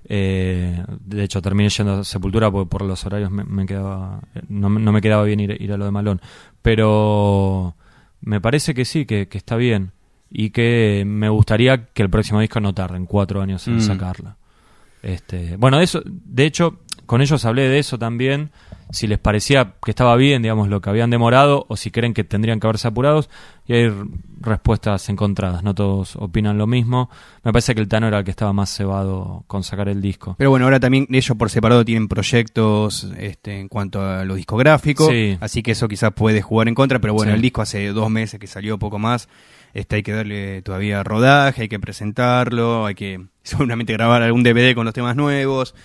[0.03, 4.19] Eh, de hecho, terminé yendo a Sepultura porque por los horarios me, me quedaba,
[4.49, 6.19] no, me- no me quedaba bien ir, ir a lo de Malón.
[6.61, 7.75] Pero
[8.21, 9.91] me parece que sí, que, que está bien.
[10.32, 13.82] Y que me gustaría que el próximo disco no tarde en cuatro años en Mm.
[13.82, 14.36] sacarla.
[15.01, 18.51] Este, bueno, de eso, de hecho, con ellos hablé de eso también,
[18.91, 22.23] si les parecía que estaba bien, digamos, lo que habían demorado, o si creen que
[22.23, 23.29] tendrían que haberse apurados,
[23.67, 23.91] y hay
[24.41, 27.09] respuestas encontradas, no todos opinan lo mismo.
[27.43, 30.35] Me parece que el Tano era el que estaba más cebado con sacar el disco.
[30.37, 35.07] Pero bueno, ahora también ellos por separado tienen proyectos este, en cuanto a lo discográfico,
[35.09, 35.37] Sí.
[35.39, 37.35] así que eso quizás puede jugar en contra, pero bueno, Sí.
[37.35, 39.29] el disco hace dos meses que salió poco más,
[39.73, 44.73] este, hay que darle todavía rodaje, hay que presentarlo, hay que seguramente grabar algún DVD
[44.73, 45.75] con los temas nuevos,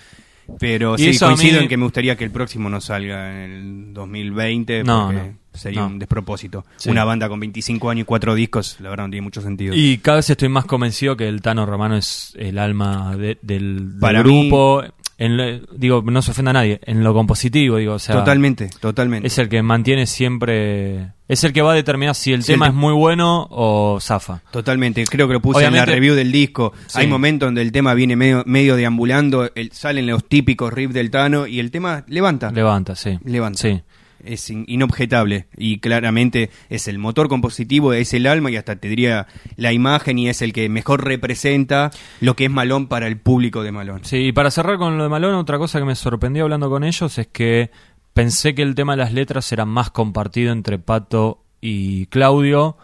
[0.59, 3.93] pero sí, coincido mí- en que me gustaría que el próximo no salga en el
[3.93, 5.87] 2020, No, porque no, sería no.
[5.87, 6.65] un despropósito.
[6.77, 6.89] Sí.
[6.89, 9.73] Una banda con 25 años y cuatro discos, la verdad no tiene mucho sentido.
[9.75, 13.91] Y cada vez estoy más convencido que el Tano Romano es el alma de- del,
[13.91, 14.83] del Para mí- grupo.
[15.17, 18.69] En lo- digo, no se ofenda a nadie, en lo compositivo, digo, o sea, totalmente,
[18.81, 19.27] totalmente.
[19.27, 22.55] es el que mantiene siempre, es el que va a determinar si el Si el
[22.59, 24.41] tema te- es muy bueno o zafa.
[24.51, 26.73] Totalmente, creo que lo puse en la review del disco.
[26.87, 26.99] Sí.
[26.99, 31.09] Hay momentos donde el tema viene medio, medio deambulando, el- salen los típicos riffs del
[31.11, 32.51] Tano y el tema levanta.
[32.51, 33.17] Levanta, sí.
[33.23, 33.57] Levanta.
[33.59, 33.81] Sí.
[34.25, 38.87] Es in- inobjetable y claramente es el motor compositivo, es el alma y hasta te
[38.89, 43.17] diría la imagen y es el que mejor representa lo que es Malón para el
[43.19, 44.01] público de Malón.
[44.03, 46.83] Sí, y para cerrar con lo de Malone, otra cosa que me sorprendió hablando con
[46.83, 47.71] ellos es que
[48.13, 52.77] pensé que el tema de las letras era más compartido entre Pato y Claudio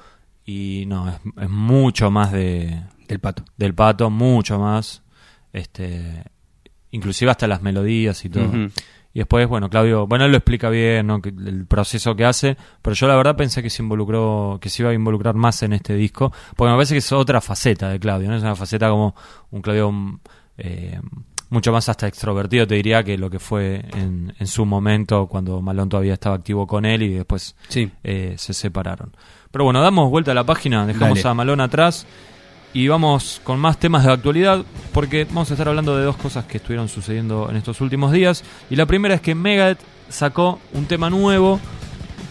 [0.46, 3.46] y no, es, es mucho más de Del pato.
[3.58, 5.04] del Pato, mucho más,
[5.54, 6.24] este,
[6.92, 8.50] inclusive hasta las melodías y todo.
[9.14, 11.20] Y después, bueno, Claudio, bueno, él lo explica bien, ¿no?
[11.24, 14.92] El proceso que hace, pero yo la verdad pensé que se involucró, que se iba
[14.92, 18.30] a involucrar más en este disco, porque me parece que es otra faceta de Claudio,
[18.30, 18.36] ¿no?
[18.38, 19.14] Es una faceta como
[19.52, 19.94] un Claudio
[20.58, 21.00] eh,
[21.50, 25.62] mucho más hasta extrovertido, te diría, que lo que fue en, en su momento cuando
[25.62, 27.92] Malone todavía estaba activo con él y después Sí.
[28.06, 29.14] eh, se separaron.
[29.52, 31.30] Pero bueno, damos vuelta a la página, dejamos Dale.
[31.30, 32.08] a Malone atrás
[32.74, 34.64] y vamos con más temas de actualidad
[34.94, 38.44] porque vamos a estar hablando de dos cosas que estuvieron sucediendo en estos últimos días.
[38.70, 41.60] Y la primera es que Megadeth sacó un tema nuevo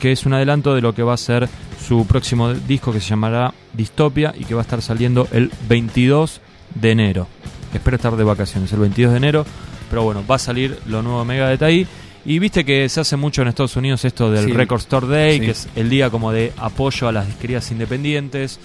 [0.01, 1.49] que es un adelanto de lo que va a ser
[1.87, 6.41] su próximo disco que se llamará Distopia y que va a estar saliendo el 22
[6.75, 7.27] de enero.
[7.75, 9.47] Espero estar de vacaciones el 22 de enero,
[9.91, 11.87] pero bueno, va a salir lo nuevo de Megadeth ahí.
[12.25, 14.53] Y viste que se hace mucho en Estados Unidos esto del Sí.
[14.53, 15.45] Record Store Day, Sí.
[15.45, 18.59] que es el día como de apoyo a las disquerías independientes,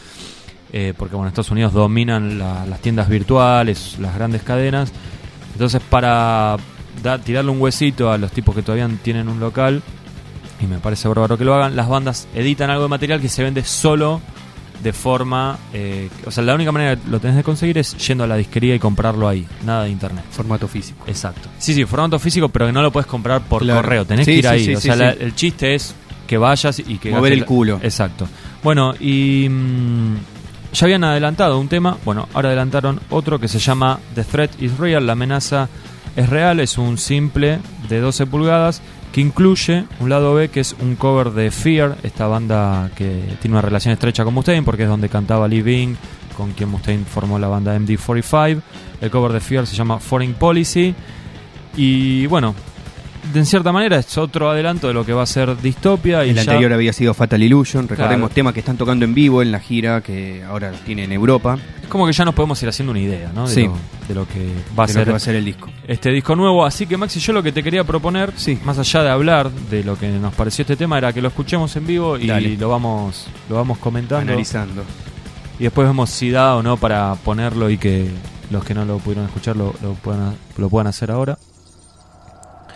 [0.73, 4.91] eh, porque bueno, en Estados Unidos dominan la- las tiendas virtuales, las grandes cadenas.
[5.53, 6.57] Entonces para
[7.01, 9.81] da- tirarle un huesito a los tipos que todavía tienen un local,
[10.61, 13.43] y me parece bárbaro que lo hagan, las bandas editan algo de material que se
[13.43, 14.21] vende solo
[14.83, 15.57] de forma...
[15.73, 18.35] eh, o sea, la única manera que lo tenés de conseguir es yendo a la
[18.35, 20.23] disquería y comprarlo ahí, nada de internet.
[20.31, 21.03] Formato físico.
[21.07, 21.49] Exacto.
[21.57, 23.81] Sí, sí, formato físico, pero que no lo puedes comprar por Claro.
[23.81, 24.05] correo.
[24.05, 24.65] Tenés Sí, que ir sí, ahí.
[24.65, 25.95] sí, o sea, la- el chiste es
[26.27, 27.09] que vayas y que...
[27.11, 27.79] Mover el culo.
[27.81, 28.27] Exacto.
[28.63, 29.47] Bueno, y...
[29.49, 30.15] mm,
[30.75, 31.97] ya habían adelantado un tema.
[32.03, 35.05] Bueno, ahora adelantaron otro que se llama The Threat is Real.
[35.05, 35.69] La amenaza
[36.15, 36.59] es real.
[36.59, 37.59] Es un simple
[37.89, 38.81] de 12 pulgadas
[39.13, 43.55] que incluye un lado B que es un cover de Fear, esta banda que tiene
[43.55, 45.95] una relación estrecha con Mustaine porque es donde cantaba Lee Bing,
[46.35, 48.61] con quien Mustaine formó la banda MD45.
[48.99, 50.93] El cover de Fear se llama Foreign Policy.
[51.77, 52.53] Y bueno,
[53.33, 56.25] en cierta manera es otro adelanto de lo que va a ser Distopia.
[56.25, 58.33] Y El ya- anterior había sido Fatal Illusion, recordemos Claro.
[58.35, 61.87] temas que están tocando en vivo en la gira que ahora tiene en Europa, Es
[61.89, 63.47] como que ya nos podemos ir haciendo una idea, ¿no?
[63.47, 63.63] De, Sí.
[63.65, 65.69] lo, de lo que va a de lo ser que va a ser el disco.
[65.87, 66.65] este disco nuevo.
[66.65, 68.57] Así que Maxi, yo lo que te quería proponer, Sí.
[68.65, 71.75] más allá de hablar de lo que nos pareció este tema, era que lo escuchemos
[71.75, 72.57] en vivo y Dale.
[72.57, 74.31] lo vamos, lo vamos comentando.
[74.31, 74.83] Analizando.
[75.59, 78.09] Y después vemos si da o no para ponerlo y que
[78.51, 81.37] los que no lo pudieron escuchar lo, lo puedan, lo puedan hacer ahora.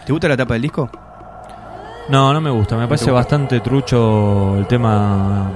[0.09, 0.89] ¿Te gusta la tapa del disco?
[2.09, 2.75] No, no me gusta.
[2.75, 5.51] Me parece bastante trucho el tema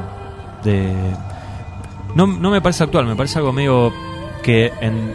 [0.64, 0.94] de...
[2.14, 3.92] No, no me parece actual, me parece algo medio
[4.44, 5.12] que en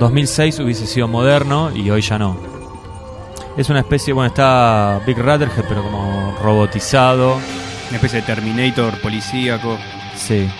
[0.00, 2.36] 2006 hubiese sido moderno y hoy ya no.
[3.56, 7.34] Es una especie, bueno, está Big Ratterhead, pero como robotizado.
[7.34, 9.78] Una especie de Terminator policíaco.
[10.16, 10.50] Sí.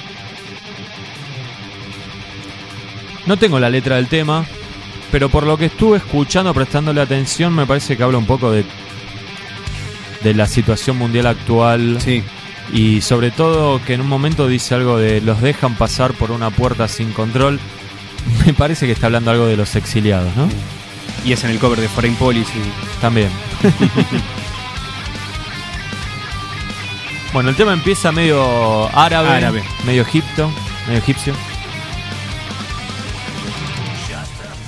[3.26, 4.44] No tengo la letra del tema,
[5.10, 8.64] pero por lo que estuve escuchando, prestándole atención, me parece que habla un poco de
[10.22, 12.22] de la situación mundial actual Sí.
[12.74, 16.50] y sobre todo que en un momento dice algo de los dejan pasar por una
[16.50, 17.58] puerta sin control.
[18.46, 20.46] Me parece que está hablando algo de los exiliados, ¿no?
[21.24, 22.60] Y es en el cover de Foreign Policy.
[23.00, 23.30] También.
[27.32, 29.62] bueno, el tema empieza medio árabe, Árabe.
[29.86, 30.50] medio egipto,
[30.86, 31.32] medio egipcio.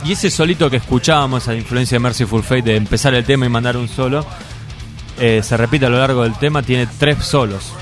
[0.04, 3.48] Y ese solito que escuchábamos, esa influencia de Merciful Fate de empezar el tema y
[3.48, 4.26] mandar un solo,
[5.18, 7.72] eh, se repite a lo largo del tema, tiene tres solos.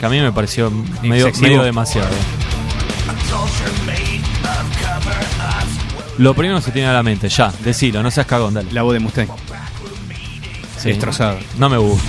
[0.00, 0.70] Que a mí me pareció
[1.02, 1.30] medio,
[1.62, 2.08] demasiado.
[6.18, 8.70] Lo primero que se tiene a la mente, ya, decilo, no seas cagón, dale.
[8.72, 9.32] La voz de Mustaine.
[10.78, 10.90] Sí.
[10.90, 11.38] Destrozado.
[11.58, 12.04] No me gusta.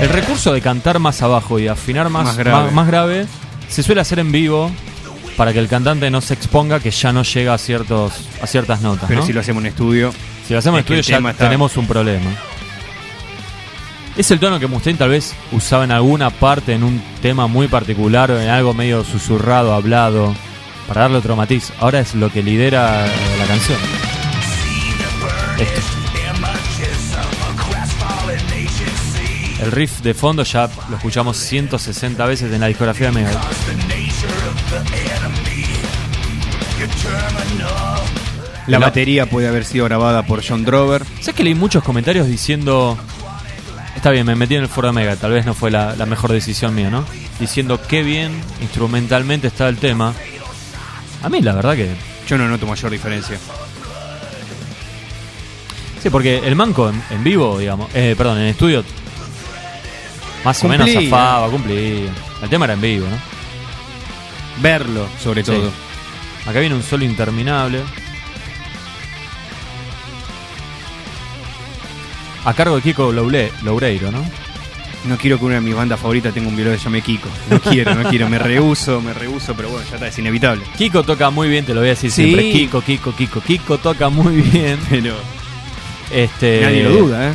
[0.00, 2.64] El recurso de cantar más abajo y afinar más, Más grave.
[2.64, 3.26] más- más grave
[3.68, 4.70] se suele hacer en vivo
[5.36, 8.12] para que el cantante no se exponga que ya no llega a ciertos
[8.42, 9.04] a ciertas notas.
[9.08, 9.26] Pero ¿no?
[9.26, 10.12] si lo hacemos en estudio,
[10.46, 12.30] Si lo hacemos en es el estudio ya está- tenemos un problema.
[14.16, 17.68] Es el tono que Mustaine tal vez usaba en alguna parte, en un tema muy
[17.68, 20.34] particular, en algo medio susurrado, hablado,
[20.88, 21.70] para darle otro matiz.
[21.80, 23.78] Ahora es lo que lidera eh, la canción.
[25.58, 25.96] Esto.
[29.62, 34.05] El riff de fondo ya lo escuchamos 160 veces en la discografía de Megadeth.
[38.66, 41.04] La batería puede haber sido grabada por John Drover.
[41.20, 42.98] ¿Sabes que leí muchos comentarios diciendo.
[43.94, 46.04] Está bien, me metí en el foro de Mega, tal vez no fue la, la
[46.04, 47.04] mejor decisión mía, ¿no?
[47.40, 50.12] Diciendo qué bien instrumentalmente está el tema.
[51.22, 51.88] A mí, la verdad que.
[52.28, 53.38] Yo no noto mayor diferencia.
[56.02, 57.88] Sí, porque el manco en, en vivo, digamos.
[57.94, 58.84] Eh, perdón, en estudio.
[60.44, 62.12] Más o menos zafaba, cumplía.
[62.42, 63.35] El tema era en vivo, ¿no?
[64.60, 65.50] Verlo, sobre Sí.
[65.52, 65.70] todo.
[66.46, 67.80] Acá viene un solo interminable.
[72.44, 74.24] A cargo de Kiko Loureiro, ¿no?
[75.04, 77.28] No quiero que una de mis bandas favoritas tenga un violón que se llame Kiko.
[77.50, 78.28] No quiero, no quiero.
[78.28, 80.64] Me rehuso, me rehuso, pero bueno, ya está, es inevitable.
[80.78, 82.24] Kiko toca muy bien, te lo voy a decir Sí.
[82.24, 82.50] siempre.
[82.52, 83.40] Kiko, Kiko, Kiko.
[83.40, 84.78] Kiko toca muy bien.
[84.88, 85.14] Pero
[86.12, 87.34] Este, nadie lo duda, ¿eh?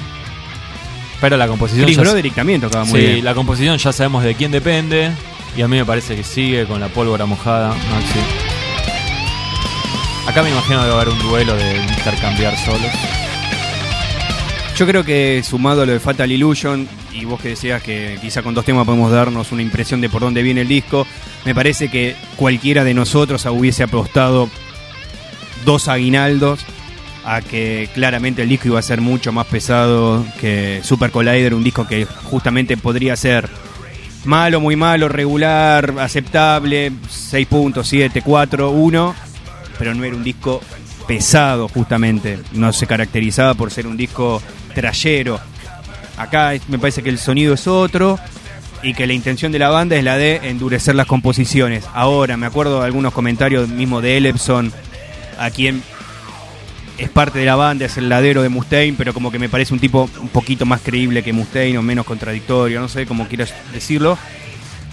[1.20, 1.86] Pero la composición.
[1.86, 3.26] Chris ya- Broderick también tocaba muy sí, bien.
[3.26, 5.12] la composición ya sabemos de quién depende.
[5.56, 8.20] Y a mí me parece que sigue con la pólvora mojada, Maxi.
[10.28, 12.92] Acá me imagino a haber un duelo de intercambiar solos.
[14.78, 18.42] Yo creo que sumado a lo de Fatal Illusion, y vos que decías que quizá
[18.42, 21.06] con dos temas podemos darnos una impresión de por dónde viene el disco,
[21.44, 24.50] me parece que cualquiera de nosotros hubiese apostado
[25.66, 26.66] dos aguinaldos
[27.26, 31.64] a que claramente el disco iba a ser mucho más pesado que Super Collider, un
[31.64, 33.50] disco que justamente podría ser
[34.26, 39.16] malo, muy malo, regular, aceptable, 6 puntos, 7, 4, 1,
[39.78, 40.62] pero no era un disco
[41.08, 44.42] pesado justamente, no se caracterizaba por ser un disco
[44.74, 45.40] trayero.
[46.18, 48.20] Acá me parece que el sonido es otro
[48.84, 51.86] y que la intención de la banda es la de endurecer las composiciones.
[51.94, 54.72] Ahora, me acuerdo de algunos comentarios mismo de Elepson,
[55.38, 55.84] a quien
[57.04, 59.74] es parte de la banda, es el ladero de Mustaine, pero como que me parece
[59.74, 63.54] un tipo un poquito más creíble que Mustaine o menos contradictorio, no sé cómo quieras
[63.74, 64.18] decirlo,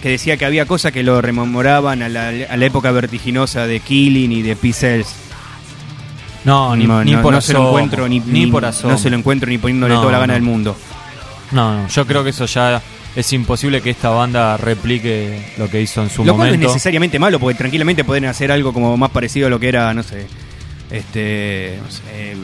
[0.01, 3.79] que decía que había cosas que lo rememoraban a la, a la época vertiginosa de
[3.79, 5.07] Killing y de P-Cells.
[6.45, 8.93] No, ni, No, ni no, por no se lo encuentro ni, ni por asomo.
[8.93, 10.75] no se lo encuentro ni poniéndole No, toda la gana del mundo.
[11.51, 12.81] No, no, yo creo que eso ya
[13.15, 16.59] es imposible que esta banda replique lo que hizo en su Lo cual no es
[16.59, 16.67] momento.
[16.73, 20.01] necesariamente malo, porque tranquilamente pueden hacer algo como más parecido a lo que era, no
[20.03, 20.27] sé,
[20.89, 22.35] este, no sé,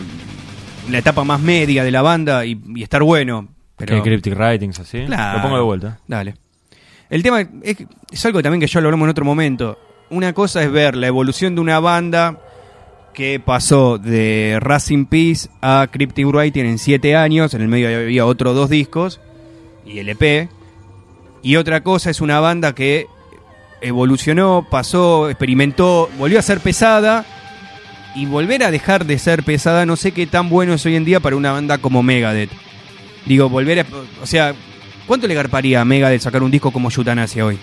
[0.89, 3.47] la etapa más media de la banda y, y estar bueno.
[3.77, 5.05] Pero, Que Cryptic Writings así.
[5.05, 5.37] Claro.
[5.37, 5.99] Lo pongo de vuelta.
[6.07, 6.35] Dale.
[7.09, 9.77] El tema es, algo también que ya lo hablamos en otro momento.
[10.09, 12.39] Una cosa es ver la evolución de una banda
[13.13, 17.53] que pasó de Racing Peace a Cryptic Writing en siete años.
[17.53, 19.19] En el medio había otros dos discos
[19.85, 20.49] y LP.
[21.43, 23.07] Y otra cosa es una banda que
[23.81, 27.25] evolucionó, pasó, experimentó, volvió a ser pesada.
[28.15, 31.03] Y volver a dejar de ser pesada, no sé qué tan bueno es hoy en
[31.05, 32.49] día para una banda como Megadeth.
[33.25, 33.85] Digo, volver a.
[34.21, 34.53] O sea,
[35.05, 37.57] ¿cuánto le garparía a Megadeth sacar un disco como Yutanasia hoy?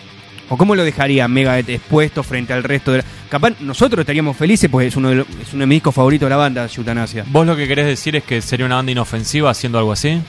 [0.48, 3.04] ¿O cómo lo dejaría Megadeth expuesto frente al resto de la...
[3.30, 6.26] Capaz nosotros estaríamos felices, pues es uno de, los- es uno de mis discos favoritos
[6.26, 7.24] de la banda, Yutanasia.
[7.28, 10.20] ¿Vos lo que querés decir es que sería una banda inofensiva haciendo algo así?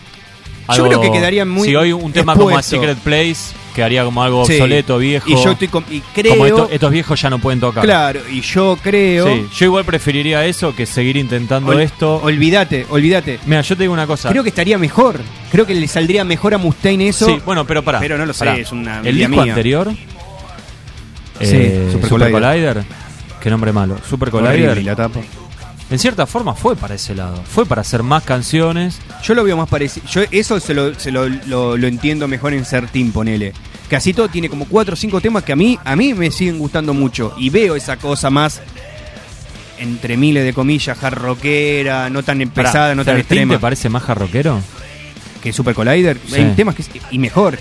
[0.77, 2.61] Yo creo que quedaría muy Si hoy un tema como A.
[2.63, 4.53] Secret Place quedaría como algo Sí.
[4.53, 5.29] obsoleto, viejo.
[5.29, 6.33] Y yo estoy con- y creo...
[6.33, 7.83] Como esto- estos viejos ya no pueden tocar.
[7.83, 9.27] Claro, y yo creo...
[9.27, 12.17] Sí, yo igual preferiría eso que seguir intentando Ol- esto.
[12.23, 13.39] Olvídate, olvídate.
[13.45, 14.29] Mira, yo te digo una cosa.
[14.29, 15.19] Creo que estaría mejor.
[15.51, 17.25] Creo que le saldría mejor a Mustaine eso.
[17.25, 17.99] Sí, bueno, pero pará.
[17.99, 18.57] Pero no lo sé, pará.
[18.57, 19.53] es una El disco mía.
[19.53, 19.91] anterior.
[21.41, 22.73] Sí, eh, Super Super, Collider.
[22.73, 22.83] Collider.
[23.41, 23.97] Qué nombre malo.
[24.09, 24.77] Super Horrible, Collider.
[24.77, 25.19] y la tapa.
[25.93, 27.41] En cierta forma fue para ese lado.
[27.43, 28.99] Fue para hacer más canciones.
[29.23, 30.05] Yo lo veo más parecido.
[30.07, 33.53] Yo eso se lo, se lo, lo- lo entiendo mejor en Certín, ponele.
[33.89, 36.57] Casi todo tiene como cuatro o cinco temas que a mí, a mí me siguen
[36.57, 37.35] gustando mucho.
[37.37, 38.59] Y veo esa cosa más,
[39.77, 43.53] entre miles de comillas, hard rockera, no tan Pará, pesada, no tan 13 extrema.
[43.53, 44.59] ¿Te parece más jarroquero?
[45.41, 46.17] que Super Collider.
[46.27, 46.35] Sí.
[46.35, 46.83] Hay temas que.
[47.11, 47.59] Y mejor.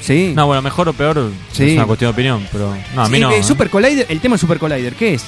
[0.00, 0.32] Sí.
[0.34, 1.70] No, bueno, mejor o peor Sí.
[1.70, 3.30] es una cuestión de opinión, pero no, a mí Sí, no.
[3.30, 3.42] ¿eh?
[3.44, 5.22] Super Collider, el tema de Super Collider, ¿qué es?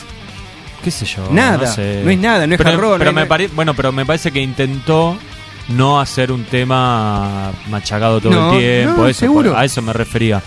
[0.85, 1.27] ¿Qué sé yo?
[1.31, 2.03] Nada, No, sé.
[2.05, 4.41] no es nada, no es pero, no pero es- me Bueno, pero me parece que
[4.41, 5.17] intentó
[5.71, 9.07] no hacer un tema machacado todo No, el tiempo.
[9.07, 9.57] eso, seguro.
[9.57, 10.43] a eso me refería.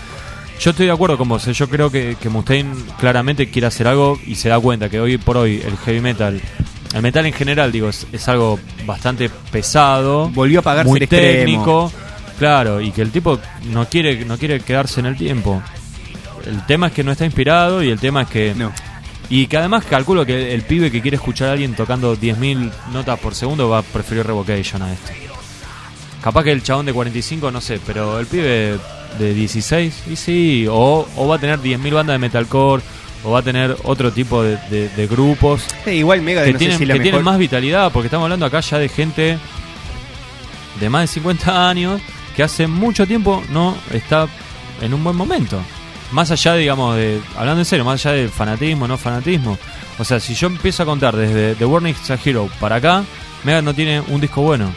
[0.60, 1.46] Yo estoy de acuerdo con vos.
[1.48, 5.00] eh, Yo creo que, que Mustaine claramente quiere hacer algo y se da cuenta que
[5.00, 6.40] hoy por hoy el heavy metal,
[6.94, 11.22] el metal en general, digo, es, es algo bastante pesado, Volvió a pagarse muy extremo.
[11.38, 11.92] técnico,
[12.38, 13.38] claro, y que el tipo
[13.70, 15.62] no quiere, no quiere quedarse en el tiempo.
[16.46, 18.72] El tema es que no está inspirado y el tema es que No.
[19.30, 23.18] Y que además calculo que el pibe que quiere escuchar a alguien tocando 10.000 notas
[23.20, 25.10] por segundo va a preferir Revocation a esto.
[26.22, 28.78] Capaz que el chabón de 45, no sé, pero el pibe
[29.18, 32.82] de 16, y sí, o, o va a tener 10.000 bandas de metalcore,
[33.24, 36.58] o va a tener otro tipo de, de- de grupos Sí, igual Mega que, no
[36.58, 39.38] tienen, sé si la que tienen más vitalidad, porque estamos hablando acá ya de gente
[40.80, 42.00] de más de 50 años
[42.36, 44.28] que hace mucho tiempo no está
[44.80, 45.60] en un buen momento.
[46.10, 47.20] Más allá, digamos, de.
[47.36, 49.58] Hablando en serio, más allá del fanatismo, no fanatismo.
[49.98, 51.94] O sea, si yo empiezo a contar desde The Warning
[52.24, 53.04] Hero para acá,
[53.44, 54.72] Mega no tiene un disco bueno.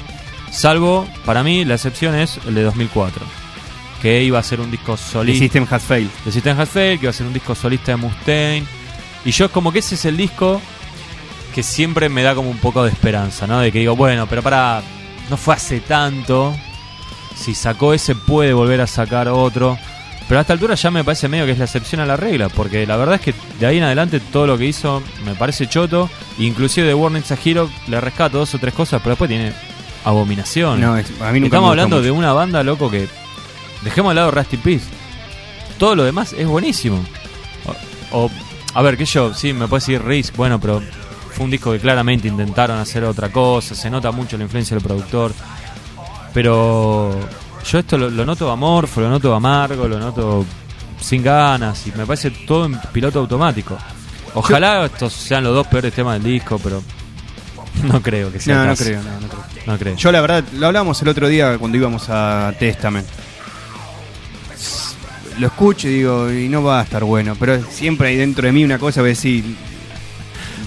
[0.52, 3.26] Salvo, para mí, la excepción es el de 2004.
[4.02, 5.46] Que iba a ser un disco The solista.
[5.46, 6.10] System Has Failed.
[6.26, 8.66] The System Has Failed, que iba a ser un disco solista de Mustaine.
[9.24, 10.62] Y yo como que ese es el disco
[11.54, 13.60] que siempre me da como un poco de esperanza, ¿no?
[13.60, 14.82] De que digo, bueno, pero para,
[15.30, 16.56] no fue hace tanto.
[17.36, 19.78] Si sacó ese puede volver a sacar otro.
[20.32, 22.48] Pero a esta altura ya me parece medio que es la excepción a la regla,
[22.48, 25.68] porque la verdad es que de ahí en adelante todo lo que hizo me parece
[25.68, 26.10] choto.
[26.38, 29.52] Inclusive de Warning a Hero le rescato dos o tres cosas, pero después tiene
[30.06, 30.80] abominación.
[30.80, 32.06] No, es- a mí nunca me Estamos hablando mucho.
[32.06, 33.10] de una banda, loco, que
[33.84, 34.86] dejemos de lado Rusty Peace.
[35.78, 37.04] Todo lo demás es buenísimo.
[38.14, 38.32] O, o-
[38.74, 40.82] a ver, que yo, sí, me puede decir Risk, bueno, pero
[41.34, 44.84] fue un disco que claramente intentaron hacer otra cosa, se nota mucho la influencia del
[44.86, 45.34] productor.
[46.34, 47.20] Pero
[47.66, 50.46] yo esto lo, lo noto amorfo, lo noto amargo, lo noto
[51.00, 53.78] sin ganas y me parece todo en piloto automático.
[54.34, 56.82] Ojalá estos sean los dos peores temas del disco, pero
[57.84, 59.44] no creo que sea No, el no creo, no, no creo.
[59.66, 59.96] No creo.
[59.96, 63.08] Yo la verdad, lo hablamos el otro día cuando íbamos a Testament.
[65.40, 68.52] Lo escucho y digo, y no va a estar bueno, pero siempre hay dentro de
[68.52, 69.44] mí una cosa, a decir...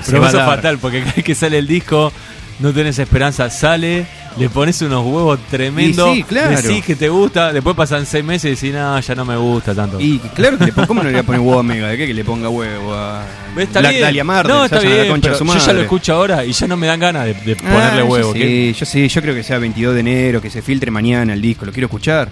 [0.07, 2.13] Pero eso es fatal, porque cada vez que sale el disco,
[2.59, 3.49] no tenés esperanza.
[3.51, 4.07] Sale,
[4.37, 6.61] le pones unos huevos tremendos, Y sí, claro.
[6.61, 9.75] decís que te gusta, después pasan seis meses y decís, no, ya no me gusta
[9.75, 10.01] tanto.
[10.01, 11.89] Y claro que le pongo, ¿cómo no le voy a poner huevo a Mega?
[11.89, 13.25] ¿De qué que le ponga huevo a
[13.57, 14.03] Está Black bien.
[14.03, 15.75] Dahlia no, está bien, concha pero su yo ya madre?
[15.75, 18.33] lo escucho ahora y ya no me dan ganas de, de Ah, ponerle huevo.
[18.33, 18.75] Sí, ¿qué?
[18.77, 21.65] yo sí, yo creo que sea 22 de enero, que se filtre mañana el disco,
[21.65, 22.29] lo quiero escuchar.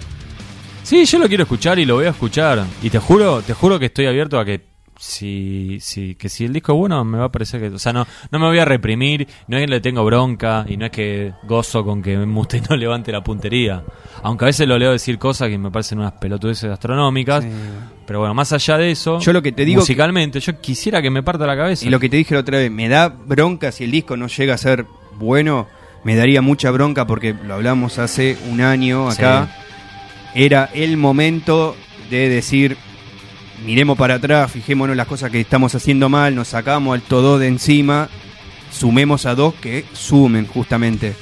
[0.83, 2.65] Sí, yo lo quiero escuchar y lo voy a escuchar.
[2.81, 6.53] Y te juro, te juro que estoy abierto a que si, si, que si el
[6.53, 7.67] disco es bueno, me va a parecer que.
[7.67, 10.77] O sea, no, no me voy a reprimir, no es que le tengo bronca y
[10.77, 13.83] no es que gozo con que Muste no levante la puntería.
[14.21, 17.43] Aunque a veces lo leo decir cosas que me parecen unas pelotudeces astronómicas.
[17.43, 17.49] Sí.
[18.05, 21.09] Pero bueno, más allá de eso, Yo lo que te digo- musicalmente, yo quisiera que
[21.09, 21.85] me parta la cabeza.
[21.85, 24.27] Y lo que te dije la otra vez, me da bronca si el disco no
[24.27, 24.85] llega a ser
[25.17, 25.67] bueno,
[26.03, 29.55] me daría mucha bronca porque lo hablamos hace un año acá.
[30.35, 31.75] Era el momento
[32.09, 32.75] de decir,
[33.65, 37.47] miremos para atrás, fijémonos las cosas que estamos haciendo mal, nos sacamos al todo de
[37.47, 38.09] encima,
[38.71, 41.13] sumemos a dos que sumen justamente.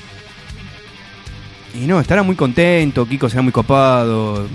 [1.73, 4.47] Y no, estará muy contento, Kiko será muy copado,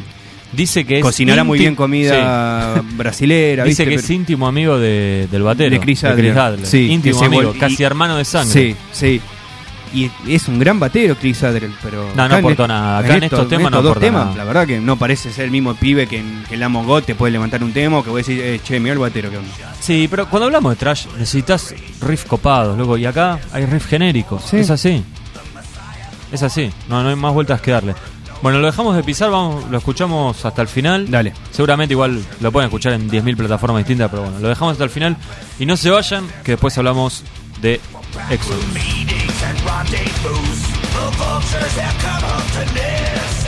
[0.52, 3.84] Dice que es cocinará muy bien comida brasilera, Dice ¿viste?
[3.84, 5.70] que Pero- es íntimo amigo de, del batero.
[5.70, 6.64] De Chris Adler.
[6.64, 8.52] Sí, íntimo que se amigo, casi hermano de sangre.
[8.52, 9.20] Sí, sí.
[9.92, 12.10] Y es un gran batero Chris Adler, pero...
[12.14, 12.98] No, no aportó nada.
[12.98, 14.36] Acá en estos temas no dos temas, nada.
[14.36, 17.04] la verdad que no parece ser el mismo pibe que en, que en la Mogot
[17.04, 19.30] te puede levantar un tema o que voy a decir, eh, che, mira el batero
[19.30, 19.50] que onda.
[19.80, 22.96] Sí, pero cuando hablamos de trash necesitas riff copados, loco.
[22.96, 24.42] Y acá hay riff genéricos.
[24.44, 24.58] Sí.
[24.58, 25.02] Es así.
[26.32, 26.70] Es así.
[26.88, 27.94] No, no hay más vueltas que darle.
[28.42, 31.10] Bueno, lo dejamos de pisar, vamos, lo escuchamos hasta el final.
[31.10, 31.32] Dale.
[31.50, 34.90] Seguramente igual lo pueden escuchar en 10.000 plataformas distintas, pero bueno, lo dejamos hasta el
[34.90, 35.16] final.
[35.58, 37.24] Y no se vayan, que después hablamos
[37.60, 37.80] de
[38.30, 38.64] Exodus.
[39.66, 40.46] Rendezvous.
[40.94, 43.46] The vultures have come home to nest.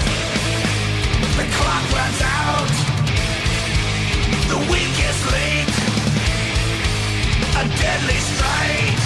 [1.39, 2.75] The clock runs out.
[4.51, 4.59] The
[5.09, 5.75] is late.
[7.61, 9.05] A deadly strike.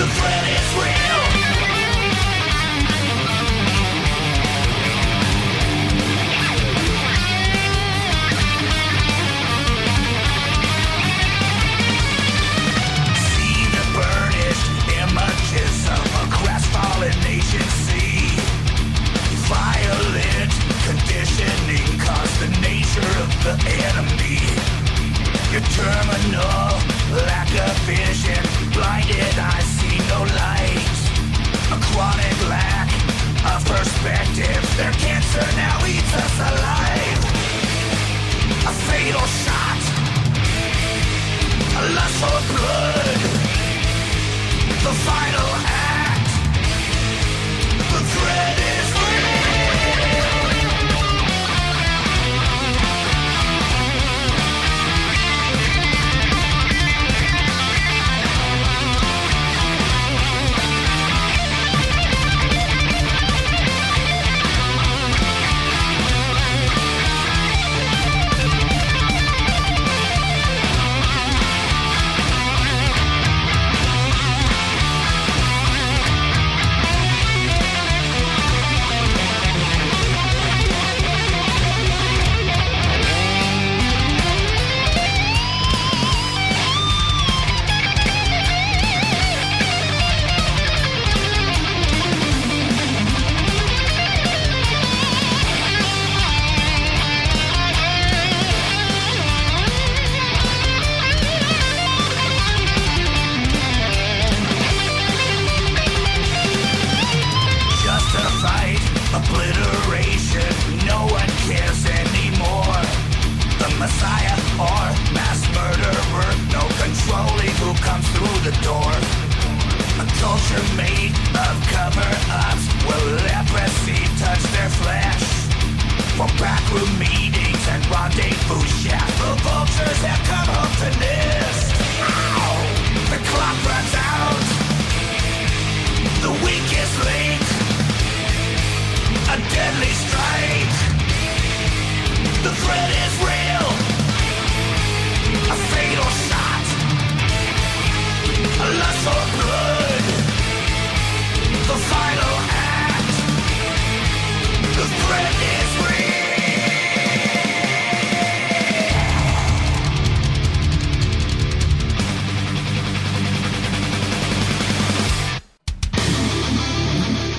[0.00, 1.05] The threat is real.
[23.46, 23.58] The
[23.90, 24.42] enemy.
[25.54, 26.68] Your terminal
[27.30, 28.42] lack of vision,
[28.74, 30.96] blinded I see no light.
[31.70, 32.90] A chronic lack
[33.52, 37.22] of perspective, their cancer now eats us alive.
[38.66, 39.96] A fatal shot
[41.78, 43.20] a lust for blood.
[44.86, 46.30] The final act.
[47.92, 48.56] The threat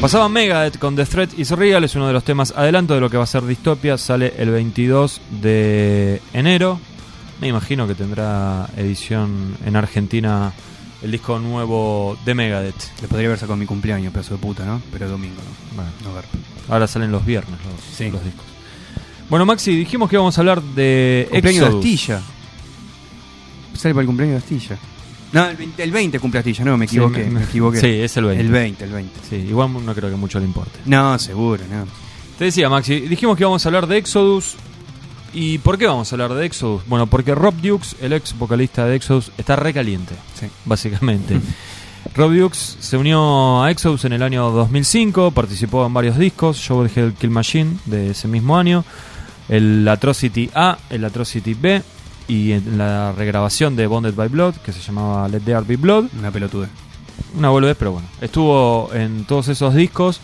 [0.08, 3.10] Pasaba Megadeth con The Threat is Real, es uno de los temas adelanto de lo
[3.10, 6.80] que va a ser Distopia, sale el 22 de enero.
[7.42, 10.54] Me imagino que tendrá edición en Argentina
[11.02, 13.02] el disco nuevo de Megadeth.
[13.02, 14.82] Le podría haber sacado mi cumpleaños, pedazo de puta, ¿no?
[14.94, 15.76] Pero domingo, ¿no?
[15.76, 16.38] Bueno, No garpa.
[16.70, 18.10] ahora salen los viernes los, Sí.
[18.10, 18.46] los discos.
[19.30, 21.78] Bueno, Maxi, dijimos que íbamos a hablar de Cumpleaños de.
[21.80, 22.22] Astilla.
[23.74, 24.78] Sale para el cumpleaños de Astilla.
[25.34, 27.80] No, el 20, el 20 cumple Astilla, no, me equivoqué, Sí, me, equivoqué.
[27.80, 28.42] Sí, es el 20.
[28.44, 29.20] El 20, el 20.
[29.30, 30.80] Sí, igual no creo que mucho le importe.
[30.86, 31.86] No, seguro, no.
[32.38, 34.56] Te decía, Maxi, dijimos que íbamos a hablar de Exodus.
[35.34, 36.84] ¿Y por qué vamos a hablar de Exodus?
[36.88, 40.48] Bueno, porque Rob Dukes, el ex vocalista de Exodus, está recaliente, Sí.
[40.66, 41.40] básicamente.
[42.16, 46.88] Rob Dukes se unió a Exodus en el año 2005, participó en varios discos, Show
[46.88, 48.86] the Hell Kill Machine de ese mismo año,
[49.50, 51.84] el Atrocity A, el Atrocity B
[52.28, 56.06] y en la regrabación de Bonded by Blood, que se llamaba Let There Be Blood.
[56.20, 56.68] Una pelotude.
[57.38, 58.08] Una boludez, pero bueno.
[58.22, 60.20] Estuvo en todos esos discos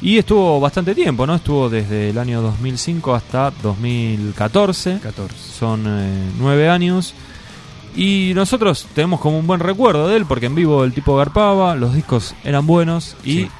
[0.00, 1.34] y estuvo bastante tiempo, ¿no?
[1.34, 5.00] Estuvo desde el año 2005 hasta 2014.
[5.02, 5.34] 14.
[5.58, 7.14] Son eh, nueve años.
[7.96, 11.74] Y nosotros tenemos como un buen recuerdo de él, porque en vivo el tipo garpaba,
[11.74, 13.50] los discos eran buenos y Sí.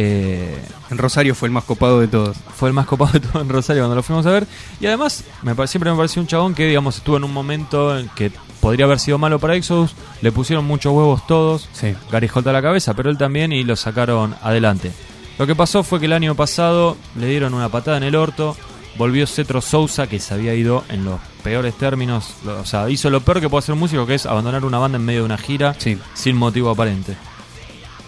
[0.00, 0.56] Eh,
[0.90, 2.36] En Rosario fue el más copado de todos.
[2.56, 4.46] fue el más copado de todo en Rosario cuando lo fuimos a ver.
[4.80, 8.08] Y además, me siempre me pareció un chabón que, digamos, estuvo en un momento en
[8.10, 8.30] que
[8.60, 9.94] podría haber sido malo para Exodus.
[10.22, 11.68] Le pusieron muchos huevos todos.
[11.72, 11.94] Sí.
[12.12, 14.92] Gary Holt a la cabeza, pero él también y lo sacaron adelante.
[15.36, 18.56] Lo que pasó fue que el año pasado le dieron una patada en el orto.
[18.96, 22.34] Volvió Cetro Sousa, que se había ido en los peores términos.
[22.44, 24.78] lo- O sea, hizo lo peor que puede hacer un músico, que es abandonar una
[24.78, 25.98] banda en medio de una gira Sí.
[26.14, 27.16] sin motivo aparente.